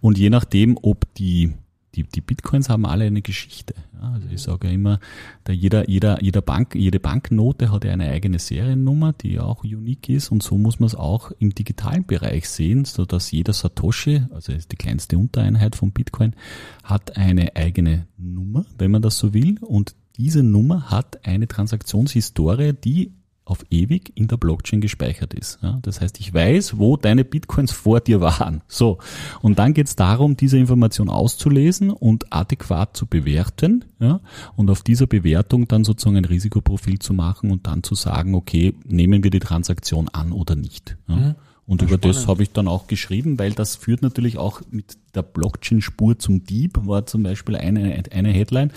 [0.00, 1.54] Und je nachdem, ob die
[1.94, 3.74] die, die Bitcoins haben alle eine Geschichte.
[3.94, 5.00] Ja, also ich sage ja immer,
[5.44, 10.08] da jeder, jeder, jeder Bank, jede Banknote hat ja eine eigene Seriennummer, die auch unique
[10.08, 14.22] ist und so muss man es auch im digitalen Bereich sehen, so dass jeder Satoshi,
[14.32, 16.34] also die kleinste Untereinheit von Bitcoin,
[16.82, 22.72] hat eine eigene Nummer, wenn man das so will und diese Nummer hat eine Transaktionshistorie,
[22.72, 23.12] die
[23.46, 25.58] auf ewig in der Blockchain gespeichert ist.
[25.62, 28.62] Ja, das heißt, ich weiß, wo deine Bitcoins vor dir waren.
[28.68, 28.98] So.
[29.42, 33.84] Und dann geht es darum, diese Information auszulesen und adäquat zu bewerten.
[34.00, 34.20] Ja,
[34.56, 38.74] und auf dieser Bewertung dann sozusagen ein Risikoprofil zu machen und dann zu sagen, okay,
[38.84, 40.96] nehmen wir die Transaktion an oder nicht.
[41.08, 41.16] Ja.
[41.16, 41.34] Mhm.
[41.66, 42.16] Und über spannend.
[42.16, 46.44] das habe ich dann auch geschrieben, weil das führt natürlich auch mit der Blockchain-Spur zum
[46.44, 48.70] Dieb, war zum Beispiel eine, eine Headline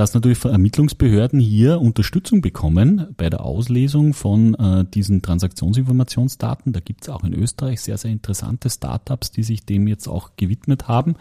[0.00, 6.72] dass natürlich Ermittlungsbehörden hier Unterstützung bekommen bei der Auslesung von äh, diesen Transaktionsinformationsdaten.
[6.72, 10.30] Da gibt es auch in Österreich sehr, sehr interessante Startups, die sich dem jetzt auch
[10.36, 11.16] gewidmet haben.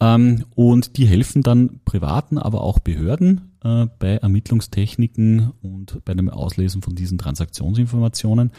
[0.00, 6.28] Ähm, und die helfen dann privaten, aber auch Behörden äh, bei Ermittlungstechniken und bei dem
[6.28, 8.50] Auslesen von diesen Transaktionsinformationen.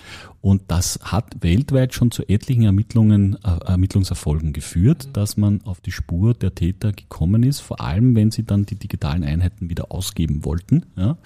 [0.41, 5.91] Und das hat weltweit schon zu etlichen Ermittlungen, äh, Ermittlungserfolgen geführt, dass man auf die
[5.91, 10.43] Spur der Täter gekommen ist, vor allem wenn sie dann die digitalen Einheiten wieder ausgeben
[10.43, 10.85] wollten.
[10.97, 11.17] Ja?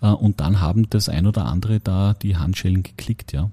[0.00, 3.50] Äh, und dann haben das ein oder andere da die Handschellen geklickt, ja.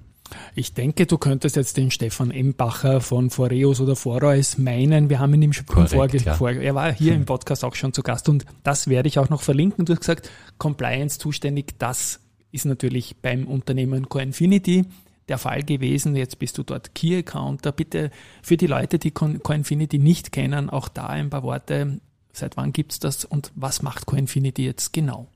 [0.54, 5.10] Ich denke, du könntest jetzt den Stefan Embacher von Foreus oder Foreus meinen.
[5.10, 6.36] Wir haben ihn ihm schon Korrekt, ja.
[6.36, 9.42] er war hier im Podcast auch schon zu Gast und das werde ich auch noch
[9.42, 9.84] verlinken.
[9.84, 14.84] Du hast gesagt, Compliance zuständig, das ist natürlich beim Unternehmen Coinfinity
[15.28, 16.14] der Fall gewesen.
[16.16, 17.72] Jetzt bist du dort Key Accounter.
[17.72, 18.10] Bitte
[18.42, 22.00] für die Leute, die Coinfinity nicht kennen, auch da ein paar Worte.
[22.32, 25.28] Seit wann gibt's das und was macht Coinfinity jetzt genau?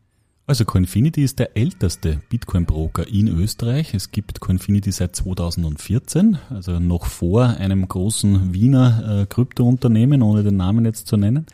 [0.48, 3.94] Also Coinfinity ist der älteste Bitcoin-Broker in Österreich.
[3.94, 10.56] Es gibt Coinfinity seit 2014, also noch vor einem großen Wiener äh, Kryptounternehmen, ohne den
[10.56, 11.46] Namen jetzt zu nennen.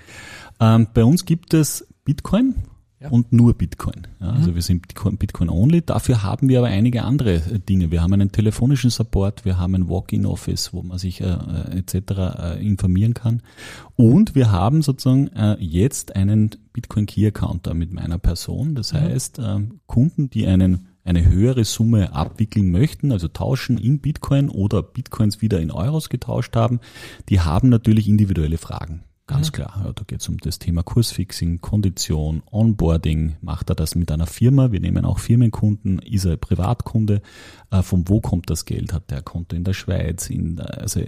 [0.61, 2.55] Ähm, bei uns gibt es Bitcoin
[3.03, 3.09] ja.
[3.11, 4.07] und nur Bitcoin.
[4.21, 4.55] Ja, also mhm.
[4.55, 4.87] wir sind
[5.19, 5.83] Bitcoin only.
[5.83, 7.91] Dafür haben wir aber einige andere äh, Dinge.
[7.91, 11.95] Wir haben einen telefonischen Support, wir haben ein Walk-in-Office, wo man sich äh, äh etc.
[12.38, 13.43] Äh, informieren kann.
[13.97, 18.75] Und wir haben sozusagen äh, jetzt einen Bitcoin Key Accounter mit meiner Person.
[18.75, 18.99] Das mhm.
[18.99, 24.85] heißt, äh, Kunden, die einen eine höhere Summe abwickeln möchten, also tauschen in Bitcoin oder
[24.85, 26.79] Bitcoins wieder in Euros getauscht haben,
[27.29, 29.03] die haben natürlich individuelle Fragen.
[29.26, 29.52] Ganz mhm.
[29.52, 33.37] klar, ja, da geht es um das Thema Kursfixing, Kondition, Onboarding.
[33.40, 34.72] Macht er das mit einer Firma?
[34.72, 36.00] Wir nehmen auch Firmenkunden.
[36.00, 37.22] Ist er Privatkunde?
[37.70, 38.92] Äh, von wo kommt das Geld?
[38.92, 40.28] Hat der ein Konto in der Schweiz?
[40.28, 41.00] In, also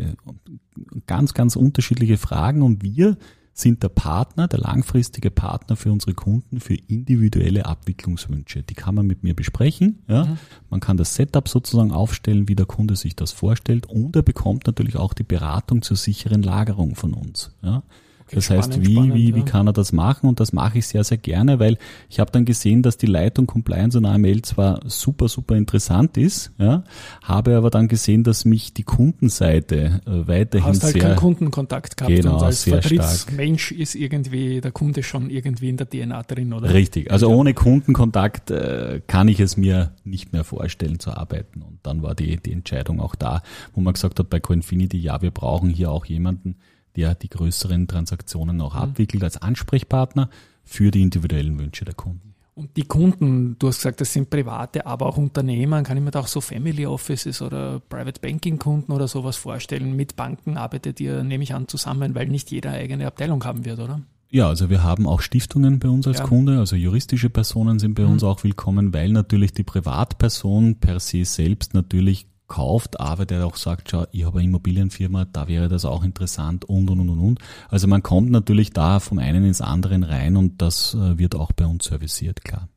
[1.06, 2.62] ganz, ganz unterschiedliche Fragen.
[2.62, 3.16] Und wir
[3.54, 8.64] sind der Partner, der langfristige Partner für unsere Kunden für individuelle Abwicklungswünsche.
[8.64, 10.02] Die kann man mit mir besprechen.
[10.08, 10.24] Ja.
[10.24, 10.38] Mhm.
[10.70, 13.86] Man kann das Setup sozusagen aufstellen, wie der Kunde sich das vorstellt.
[13.86, 17.52] Und er bekommt natürlich auch die Beratung zur sicheren Lagerung von uns.
[17.62, 17.84] Ja.
[18.26, 19.36] Okay, das heißt, wie, spannend, wie, ja.
[19.36, 20.28] wie kann er das machen?
[20.28, 21.76] Und das mache ich sehr, sehr gerne, weil
[22.08, 26.50] ich habe dann gesehen, dass die Leitung Compliance und AML zwar super, super interessant ist,
[26.58, 26.84] ja,
[27.22, 31.02] habe aber dann gesehen, dass mich die Kundenseite äh, weiterhin Hast halt sehr...
[31.02, 35.90] keinen Kundenkontakt gehabt genau, und als Vertriebsmensch ist irgendwie der Kunde schon irgendwie in der
[35.90, 36.72] DNA drin, oder?
[36.72, 37.36] Richtig, also ja.
[37.36, 41.60] ohne Kundenkontakt äh, kann ich es mir nicht mehr vorstellen zu arbeiten.
[41.60, 43.42] Und dann war die, die Entscheidung auch da,
[43.74, 46.56] wo man gesagt hat, bei Coinfinity, ja, wir brauchen hier auch jemanden,
[46.96, 48.80] der die größeren Transaktionen auch mhm.
[48.80, 50.30] abwickelt als Ansprechpartner
[50.64, 52.34] für die individuellen Wünsche der Kunden.
[52.56, 55.82] Und die Kunden, du hast gesagt, das sind private, aber auch Unternehmer.
[55.82, 59.96] Kann ich mir da auch so Family Offices oder Private Banking Kunden oder sowas vorstellen?
[59.96, 63.80] Mit Banken arbeitet ihr, nehme ich an, zusammen, weil nicht jeder eigene Abteilung haben wird,
[63.80, 64.02] oder?
[64.30, 66.26] Ja, also wir haben auch Stiftungen bei uns als ja.
[66.26, 68.12] Kunde, also juristische Personen sind bei mhm.
[68.12, 73.56] uns auch willkommen, weil natürlich die Privatperson per se selbst natürlich kauft, aber der auch
[73.56, 77.38] sagt, schau, ich habe eine Immobilienfirma, da wäre das auch interessant und und und und.
[77.68, 81.52] Also man kommt natürlich da vom einen ins anderen rein und das äh, wird auch
[81.52, 82.68] bei uns serviciert, klar.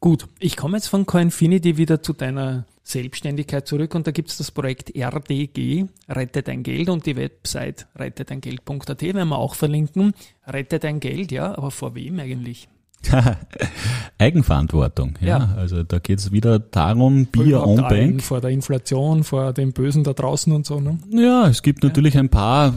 [0.00, 4.36] Gut, ich komme jetzt von Coinfinity wieder zu deiner Selbstständigkeit zurück und da gibt es
[4.36, 10.12] das Projekt RDG, Rette dein Geld und die Website rettedeingeld.at, werden wir auch verlinken.
[10.46, 12.68] Rette dein Geld, ja, aber vor wem eigentlich?
[14.18, 15.38] Eigenverantwortung, ja.
[15.38, 15.54] ja.
[15.56, 18.22] Also da geht es wieder darum, Bier on Bank.
[18.22, 20.98] Vor der Inflation, vor dem Bösen da draußen und so, ne?
[21.10, 22.20] Ja, es gibt natürlich ja.
[22.20, 22.74] ein paar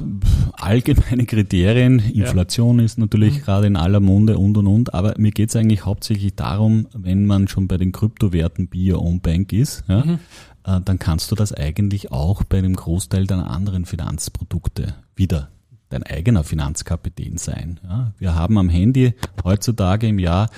[0.53, 1.99] allgemeine Kriterien.
[1.99, 2.86] Inflation ja.
[2.86, 3.41] ist natürlich mhm.
[3.41, 7.25] gerade in aller Munde und und und, aber mir geht es eigentlich hauptsächlich darum, wenn
[7.25, 10.19] man schon bei den Kryptowerten Bier on Bank ist, ja, mhm.
[10.65, 15.49] äh, dann kannst du das eigentlich auch bei einem Großteil deiner anderen Finanzprodukte wieder
[15.89, 17.80] dein eigener Finanzkapitän sein.
[17.84, 20.49] Ja, wir haben am Handy heutzutage im Jahr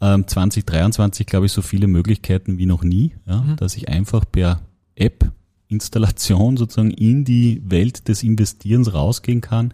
[0.00, 3.56] ähm, 2023, glaube ich, so viele Möglichkeiten wie noch nie, ja, mhm.
[3.56, 4.60] dass ich einfach per
[4.96, 5.30] App
[5.68, 9.72] Installation sozusagen in die Welt des Investierens rausgehen kann.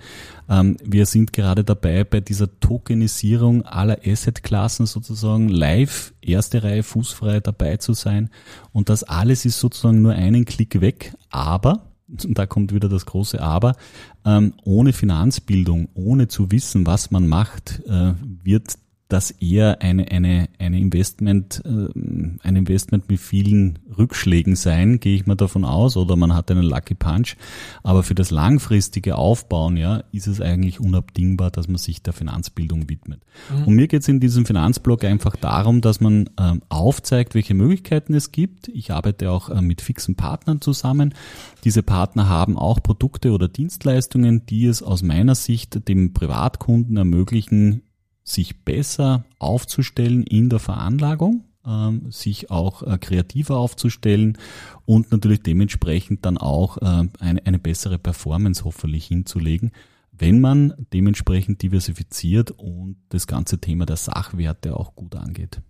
[0.48, 7.40] Ähm, wir sind gerade dabei, bei dieser Tokenisierung aller Assetklassen sozusagen live, erste Reihe fußfrei
[7.40, 8.30] dabei zu sein.
[8.72, 11.14] Und das alles ist sozusagen nur einen Klick weg.
[11.30, 11.82] Aber
[12.24, 13.74] und da kommt wieder das große Aber,
[14.28, 18.12] ähm, ohne Finanzbildung, ohne zu wissen, was man macht, äh,
[18.44, 18.74] wird
[19.08, 21.88] das eher eine, eine, eine Investment, äh,
[22.42, 26.62] ein Investment mit vielen Rückschlägen sein, gehe ich mal davon aus, oder man hat einen
[26.62, 27.36] Lucky Punch.
[27.82, 32.90] Aber für das langfristige Aufbauen, ja, ist es eigentlich unabdingbar, dass man sich der Finanzbildung
[32.90, 33.22] widmet.
[33.50, 33.64] Mhm.
[33.64, 38.12] Und mir geht es in diesem Finanzblog einfach darum, dass man äh, aufzeigt, welche Möglichkeiten
[38.12, 38.68] es gibt.
[38.68, 41.14] Ich arbeite auch äh, mit fixen Partnern zusammen.
[41.64, 47.82] Diese Partner haben auch Produkte oder Dienstleistungen, die es aus meiner Sicht dem Privatkunden ermöglichen,
[48.28, 54.38] sich besser aufzustellen in der Veranlagung, ähm, sich auch äh, kreativer aufzustellen
[54.84, 59.72] und natürlich dementsprechend dann auch äh, eine, eine bessere Performance hoffentlich hinzulegen,
[60.18, 65.60] wenn man dementsprechend diversifiziert und das ganze Thema der Sachwerte auch gut angeht.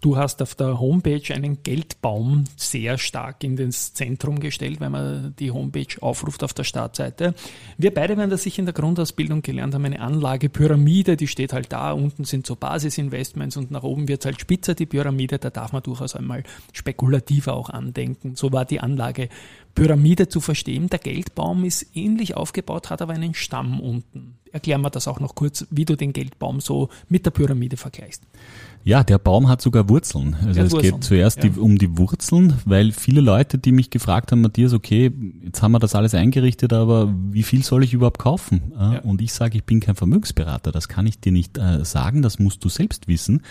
[0.00, 5.34] Du hast auf der Homepage einen Geldbaum sehr stark in das Zentrum gestellt, wenn man
[5.38, 7.34] die Homepage aufruft auf der Startseite.
[7.76, 11.70] Wir beide werden das sicher in der Grundausbildung gelernt haben, eine Anlagepyramide, die steht halt
[11.72, 15.50] da, unten sind so Basisinvestments und nach oben wird es halt spitzer, die Pyramide, da
[15.50, 18.36] darf man durchaus einmal spekulativer auch andenken.
[18.36, 18.80] So war die
[19.70, 20.88] Anlagepyramide zu verstehen.
[20.88, 24.38] Der Geldbaum ist ähnlich aufgebaut, hat aber einen Stamm unten.
[24.52, 28.22] Erklären wir das auch noch kurz, wie du den Geldbaum so mit der Pyramide vergleichst.
[28.82, 30.34] Ja, der Baum hat sogar Wurzeln.
[30.46, 30.94] Also es Wurzeln.
[30.94, 31.50] geht zuerst ja.
[31.50, 35.12] die, um die Wurzeln, weil viele Leute, die mich gefragt haben, Matthias, okay,
[35.44, 38.72] jetzt haben wir das alles eingerichtet, aber wie viel soll ich überhaupt kaufen?
[38.74, 39.00] Ja.
[39.00, 42.38] Und ich sage, ich bin kein Vermögensberater, das kann ich dir nicht äh, sagen, das
[42.38, 43.42] musst du selbst wissen.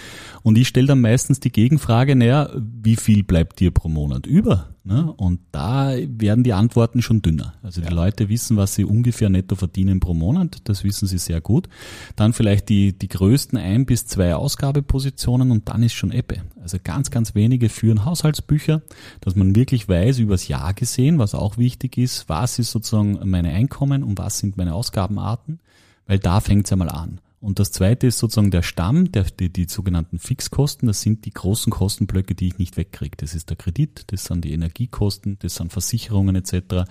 [0.42, 4.70] Und ich stelle dann meistens die Gegenfrage, naja, wie viel bleibt dir pro Monat über?
[4.84, 5.14] Ne?
[5.18, 7.54] Und da werden die Antworten schon dünner.
[7.62, 7.94] Also die ja.
[7.94, 10.62] Leute wissen, was sie ungefähr netto verdienen pro Monat.
[10.64, 11.70] Das wissen sie sehr gut.
[12.18, 16.42] Dann vielleicht die, die größten ein bis zwei Ausgabepositionen und dann ist schon Ebbe.
[16.62, 18.82] Also ganz, ganz wenige führen Haushaltsbücher,
[19.22, 23.52] dass man wirklich weiß, übers Jahr gesehen, was auch wichtig ist, was ist sozusagen meine
[23.52, 25.60] Einkommen und was sind meine Ausgabenarten,
[26.06, 27.22] weil da fängt es einmal an.
[27.42, 30.88] Und das zweite ist sozusagen der Stamm, der, die, die sogenannten Fixkosten.
[30.88, 33.16] Das sind die großen Kostenblöcke, die ich nicht wegkriege.
[33.18, 36.86] Das ist der Kredit, das sind die Energiekosten, das sind Versicherungen etc.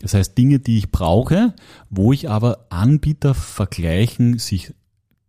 [0.00, 1.54] Das heißt Dinge, die ich brauche,
[1.88, 4.74] wo ich aber Anbieter vergleichen sich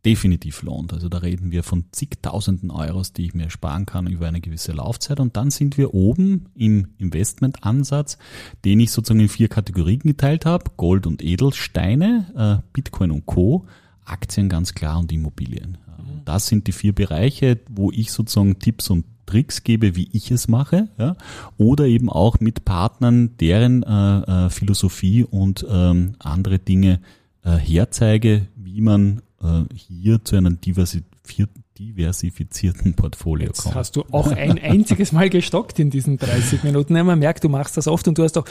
[0.06, 0.94] definitiv lohnt.
[0.94, 4.74] Also da reden wir von zigtausenden Euros, die ich mir sparen kann über eine gewisse
[4.74, 5.20] Laufzeit.
[5.20, 8.18] Und dann sind wir oben im Investmentansatz,
[8.66, 10.72] den ich sozusagen in vier Kategorien geteilt habe.
[10.78, 13.66] Gold und Edelsteine, äh, Bitcoin und Co
[14.06, 15.78] Aktien ganz klar und Immobilien.
[16.24, 20.48] Das sind die vier Bereiche, wo ich sozusagen Tipps und Tricks gebe, wie ich es
[20.48, 21.16] mache, ja,
[21.58, 27.00] oder eben auch mit Partnern, deren äh, äh, Philosophie und ähm, andere Dinge
[27.44, 33.76] äh, herzeige, wie man äh, hier zu einem diversifizierten Portfolio Jetzt kommt.
[33.76, 36.94] hast du auch ein einziges Mal gestockt in diesen 30 Minuten.
[36.94, 38.46] Man merkt, du machst das oft und du hast auch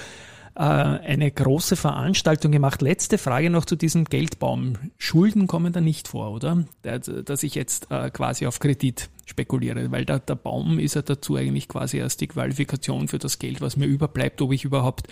[0.56, 2.82] äh, eine große Veranstaltung gemacht.
[2.82, 4.74] Letzte Frage noch zu diesem Geldbaum.
[4.98, 6.64] Schulden kommen da nicht vor, oder?
[6.82, 11.36] Dass ich jetzt äh, quasi auf Kredit spekuliere, weil der, der Baum ist ja dazu
[11.36, 15.08] eigentlich quasi erst die Qualifikation für das Geld, was mir überbleibt, ob ich überhaupt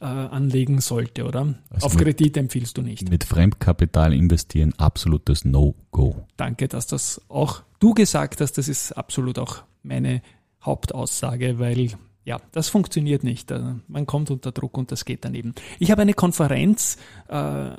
[0.00, 1.54] äh, anlegen sollte, oder?
[1.70, 3.08] Also Auf mit, Kredit empfiehlst du nicht.
[3.08, 6.26] Mit Fremdkapital investieren, absolutes No-Go.
[6.36, 8.58] Danke, dass das auch du gesagt hast.
[8.58, 10.22] Das ist absolut auch meine
[10.62, 11.92] Hauptaussage, weil
[12.26, 13.50] ja, das funktioniert nicht.
[13.50, 15.54] Äh, man kommt unter Druck und das geht daneben.
[15.78, 17.70] Ich habe eine Konferenz äh,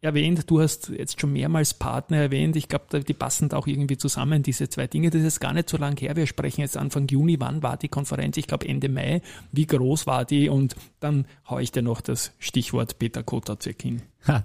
[0.00, 2.54] erwähnt, du hast jetzt schon mehrmals Partner erwähnt.
[2.54, 5.10] Ich glaube, die passen da auch irgendwie zusammen, diese zwei Dinge.
[5.10, 6.14] Das ist gar nicht so lang her.
[6.14, 7.40] Wir sprechen jetzt Anfang Juni.
[7.40, 8.36] Wann war die Konferenz?
[8.36, 9.22] Ich glaube Ende Mai.
[9.50, 10.48] Wie groß war die?
[10.48, 14.02] Und dann haue ich dir noch das Stichwort Peter Kotaczek hin.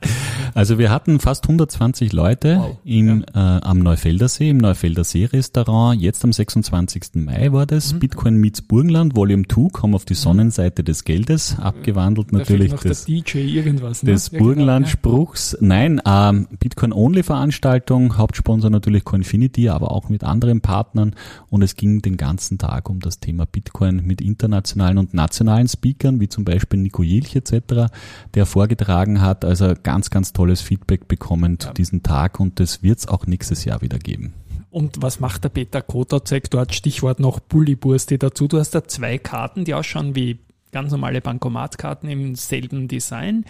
[0.54, 2.78] Also wir hatten fast 120 Leute wow.
[2.86, 3.58] im, ja.
[3.58, 6.00] äh, am Neufelder See, im Neufelder See Restaurant.
[6.00, 7.16] Jetzt am 26.
[7.16, 7.94] Mai war das.
[7.94, 8.00] Mhm.
[8.00, 10.20] Bitcoin meets Burgenland, Volume 2, komm auf die mhm.
[10.20, 14.14] Sonnenseite des Geldes, abgewandelt da natürlich des, irgendwas, ne?
[14.14, 15.58] des ja, genau, Burgenland-Spruchs.
[15.60, 21.16] Nein, ähm, Bitcoin-Only-Veranstaltung, Hauptsponsor natürlich Coinfinity, aber auch mit anderen Partnern.
[21.50, 26.22] Und es ging den ganzen Tag um das Thema Bitcoin mit internationalen und nationalen Speakern,
[26.22, 27.92] wie zum Beispiel Nico Jilch etc.,
[28.36, 29.44] der vorgetragen hat.
[29.44, 31.74] Also also ganz, ganz tolles Feedback bekommen zu ja.
[31.74, 34.34] diesem Tag und das wird es auch nächstes Jahr wieder geben.
[34.70, 36.74] Und was macht der Peter Kototzek dort?
[36.74, 38.48] Stichwort noch Bulliburste dazu.
[38.48, 40.40] Du hast da zwei Karten, die ausschauen wie
[40.74, 43.46] ganz normale Bankomatkarten im selben Design.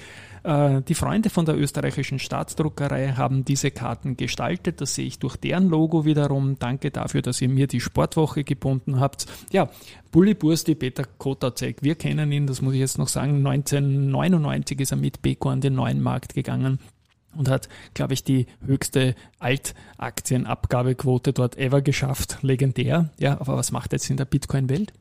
[0.45, 4.79] Äh, die Freunde von der österreichischen Staatsdruckerei haben diese Karten gestaltet.
[4.79, 6.59] Das sehe ich durch deren Logo wiederum.
[6.59, 9.25] Danke dafür, dass ihr mir die Sportwoche gebunden habt.
[9.51, 9.69] Ja,
[10.11, 13.37] Bulli Bursti, Peter Kotaczek, wir kennen ihn, das muss ich jetzt noch sagen.
[13.45, 16.77] 1999 ist er mit Beko an den neuen Markt gegangen
[17.35, 22.37] und hat, glaube ich, die höchste Altaktienabgabequote dort ever geschafft.
[22.43, 23.09] Legendär.
[23.17, 24.93] Ja, aber was macht er jetzt in der Bitcoin-Welt?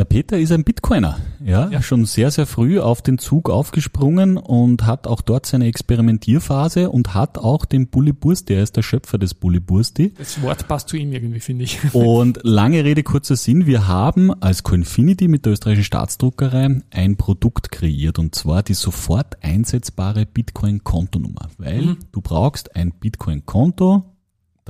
[0.00, 4.38] Der Peter ist ein Bitcoiner, ja, ja, schon sehr, sehr früh auf den Zug aufgesprungen
[4.38, 8.82] und hat auch dort seine Experimentierphase und hat auch den Bully Bursti, er ist der
[8.82, 10.14] Schöpfer des Bully Bursti.
[10.16, 11.92] Das Wort passt zu ihm irgendwie, finde ich.
[11.92, 17.70] Und lange Rede, kurzer Sinn, wir haben als Coinfinity mit der österreichischen Staatsdruckerei ein Produkt
[17.70, 21.96] kreiert und zwar die sofort einsetzbare Bitcoin-Kontonummer, weil mhm.
[22.10, 24.04] du brauchst ein Bitcoin-Konto,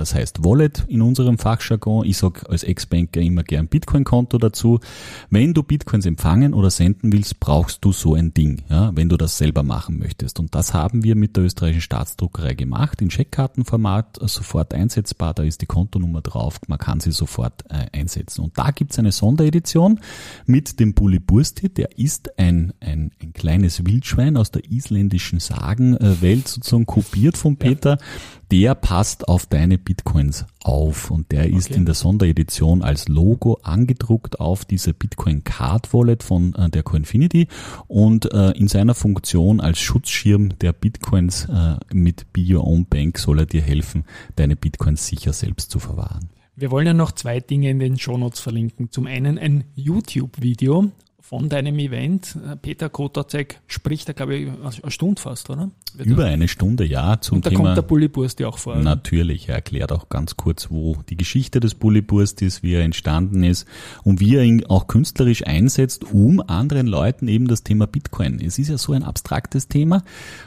[0.01, 2.07] Das heißt Wallet in unserem Fachjargon.
[2.07, 4.81] Ich sage als Ex-Banker immer gern Bitcoin-Konto dazu.
[5.29, 9.19] Wenn du Bitcoins empfangen oder senden willst, brauchst du so ein Ding, ja, wenn du
[9.19, 10.41] das selber machen möchtest.
[10.41, 15.35] Und das haben wir mit der österreichischen Staatsdruckerei gemacht, in Scheckkartenformat, sofort einsetzbar.
[15.35, 18.45] Da ist die Kontonummer drauf, man kann sie sofort äh, einsetzen.
[18.45, 20.01] Und da gibt's eine Sonderedition
[20.47, 26.49] mit dem Bulli Bursti, der ist ein, ein, ein kleines Wildschwein aus der isländischen Sagenwelt
[26.49, 27.99] sozusagen kopiert von Peter.
[28.01, 28.07] Ja
[28.51, 34.41] der passt auf deine Bitcoins auf und der ist in der Sonderedition als Logo angedruckt
[34.41, 37.49] auf dieser Bitcoin Card Wallet von äh, der Coinfinity
[37.87, 43.19] und äh, in seiner Funktion als Schutzschirm der Bitcoins äh, mit Be Your Own Bank
[43.19, 44.05] soll er dir helfen,
[44.37, 46.31] deine Bitcoins sicher selbst zu verwahren.
[46.57, 48.91] Wir wollen ja noch zwei Dinge in den Shownotes verlinken.
[48.91, 50.91] Zum einen ein YouTube-Video
[51.31, 52.37] von deinem Event.
[52.45, 55.71] Äh, Peter Kotaczek spricht da, glaube ich, eine Stunde fast, oder?
[55.95, 57.21] Wird Über eine Stunde, ja.
[57.21, 58.75] Zum und da Thema, kommt der Bulliburst ja auch vor.
[58.75, 63.45] Natürlich, er erklärt auch ganz kurz, wo die Geschichte des Bulliburst ist, wie er entstanden
[63.45, 63.65] ist
[64.03, 68.41] und wie er ihn auch künstlerisch einsetzt, um anderen Leuten eben das Thema Bitcoin.
[68.45, 70.03] Es ist ja so ein abstraktes Thema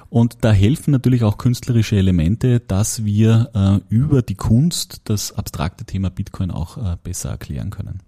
[0.09, 5.85] und da helfen natürlich auch künstlerische Elemente, dass wir äh, über die Kunst das abstrakte
[5.85, 8.01] Thema Bitcoin auch äh, besser erklären können.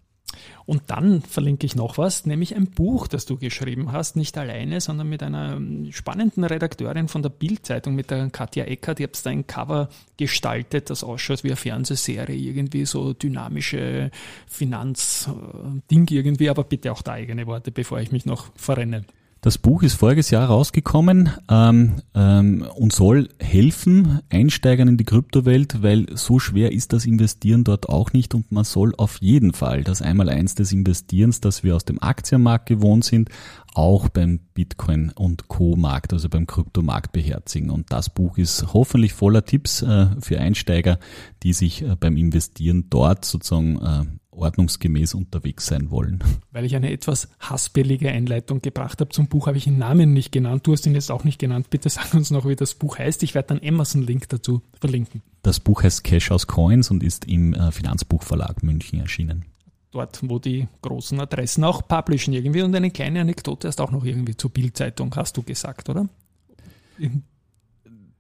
[0.66, 4.82] Und dann verlinke ich noch was, nämlich ein Buch, das du geschrieben hast, nicht alleine,
[4.82, 5.60] sondern mit einer
[5.92, 9.00] spannenden Redakteurin von der Bildzeitung, mit der Katja Eckert.
[9.00, 14.12] Ihr habt ein Cover gestaltet, das ausschaut wie eine Fernsehserie, irgendwie so dynamische
[14.48, 19.06] Finanzding irgendwie, aber bitte auch da eigene Worte, bevor ich mich noch verrenne.
[19.46, 25.84] Das Buch ist voriges Jahr rausgekommen ähm, ähm, und soll helfen Einsteigern in die Kryptowelt,
[25.84, 29.84] weil so schwer ist das Investieren dort auch nicht und man soll auf jeden Fall
[29.84, 33.30] das Einmaleins des Investierens, das wir aus dem Aktienmarkt gewohnt sind,
[33.76, 37.70] auch beim Bitcoin und Co-Markt, also beim Kryptomarkt beherzigen.
[37.70, 40.98] Und das Buch ist hoffentlich voller Tipps äh, für Einsteiger,
[41.44, 44.06] die sich äh, beim Investieren dort sozusagen äh,
[44.36, 46.24] ordnungsgemäß unterwegs sein wollen.
[46.52, 50.32] Weil ich eine etwas hasspellige Einleitung gebracht habe zum Buch, habe ich den Namen nicht
[50.32, 50.66] genannt.
[50.68, 51.70] Du hast ihn jetzt auch nicht genannt.
[51.70, 53.24] Bitte sag uns noch, wie das Buch heißt.
[53.24, 55.22] Ich werde dann Amazon-Link dazu verlinken.
[55.42, 59.46] Das Buch heißt Cash aus Coins und ist im äh, Finanzbuchverlag München erschienen.
[59.92, 62.62] Dort, wo die großen Adressen auch publishen irgendwie.
[62.62, 66.10] Und eine kleine Anekdote hast auch noch irgendwie zur Bildzeitung, hast du gesagt, oder?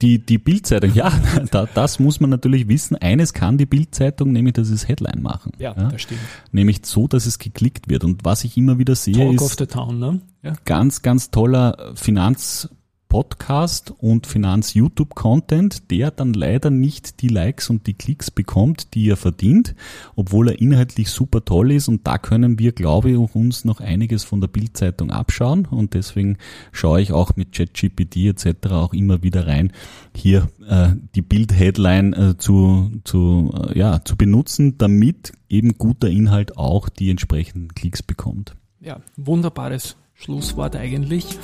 [0.01, 1.11] Die, die Bildzeitung, ja,
[1.51, 2.97] da, das muss man natürlich wissen.
[2.97, 5.53] Eines kann die Bildzeitung, nämlich dass es Headline machen.
[5.57, 6.19] Ja, ja, das stimmt.
[6.51, 8.03] Nämlich so, dass es geklickt wird.
[8.03, 10.21] Und was ich immer wieder sehe, Talk ist Town, ne?
[10.43, 10.53] ja.
[10.65, 12.69] ganz, ganz toller Finanz
[13.15, 19.15] Podcast und Finanz-YouTube-Content, der dann leider nicht die Likes und die Klicks bekommt, die er
[19.15, 19.73] verdient,
[20.17, 24.25] obwohl er inhaltlich super toll ist und da können wir, glaube ich, uns noch einiges
[24.25, 26.39] von der Bildzeitung abschauen und deswegen
[26.73, 28.71] schaue ich auch mit ChatGPT etc.
[28.71, 29.71] auch immer wieder rein,
[30.13, 36.57] hier äh, die Bild-Headline äh, zu, zu, äh, ja, zu benutzen, damit eben guter Inhalt
[36.57, 38.57] auch die entsprechenden Klicks bekommt.
[38.81, 41.39] Ja, wunderbares Schlusswort eigentlich.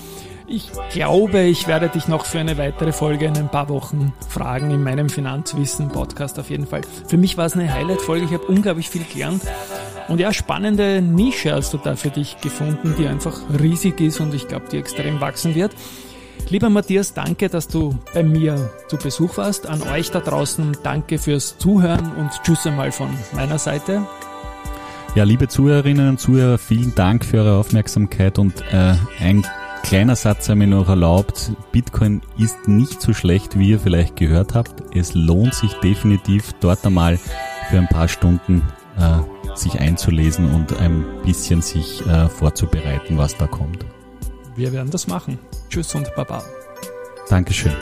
[0.53, 4.69] Ich glaube, ich werde dich noch für eine weitere Folge in ein paar Wochen fragen
[4.71, 6.81] in meinem Finanzwissen-Podcast auf jeden Fall.
[7.07, 8.25] Für mich war es eine Highlight-Folge.
[8.25, 9.43] Ich habe unglaublich viel gelernt.
[10.09, 14.33] Und ja, spannende Nische hast du da für dich gefunden, die einfach riesig ist und
[14.33, 15.71] ich glaube, die extrem wachsen wird.
[16.49, 19.67] Lieber Matthias, danke, dass du bei mir zu Besuch warst.
[19.67, 24.05] An euch da draußen danke fürs Zuhören und tschüss einmal von meiner Seite.
[25.15, 29.45] Ja, liebe Zuhörerinnen und Zuhörer, vielen Dank für eure Aufmerksamkeit und äh, ein
[29.83, 31.51] Kleiner Satz sei mir noch erlaubt.
[31.71, 34.95] Bitcoin ist nicht so schlecht, wie ihr vielleicht gehört habt.
[34.95, 37.17] Es lohnt sich definitiv dort einmal
[37.69, 38.63] für ein paar Stunden
[38.97, 43.85] äh, sich einzulesen und ein bisschen sich äh, vorzubereiten, was da kommt.
[44.55, 45.39] Wir werden das machen.
[45.69, 46.43] Tschüss und Baba.
[47.29, 47.73] Dankeschön.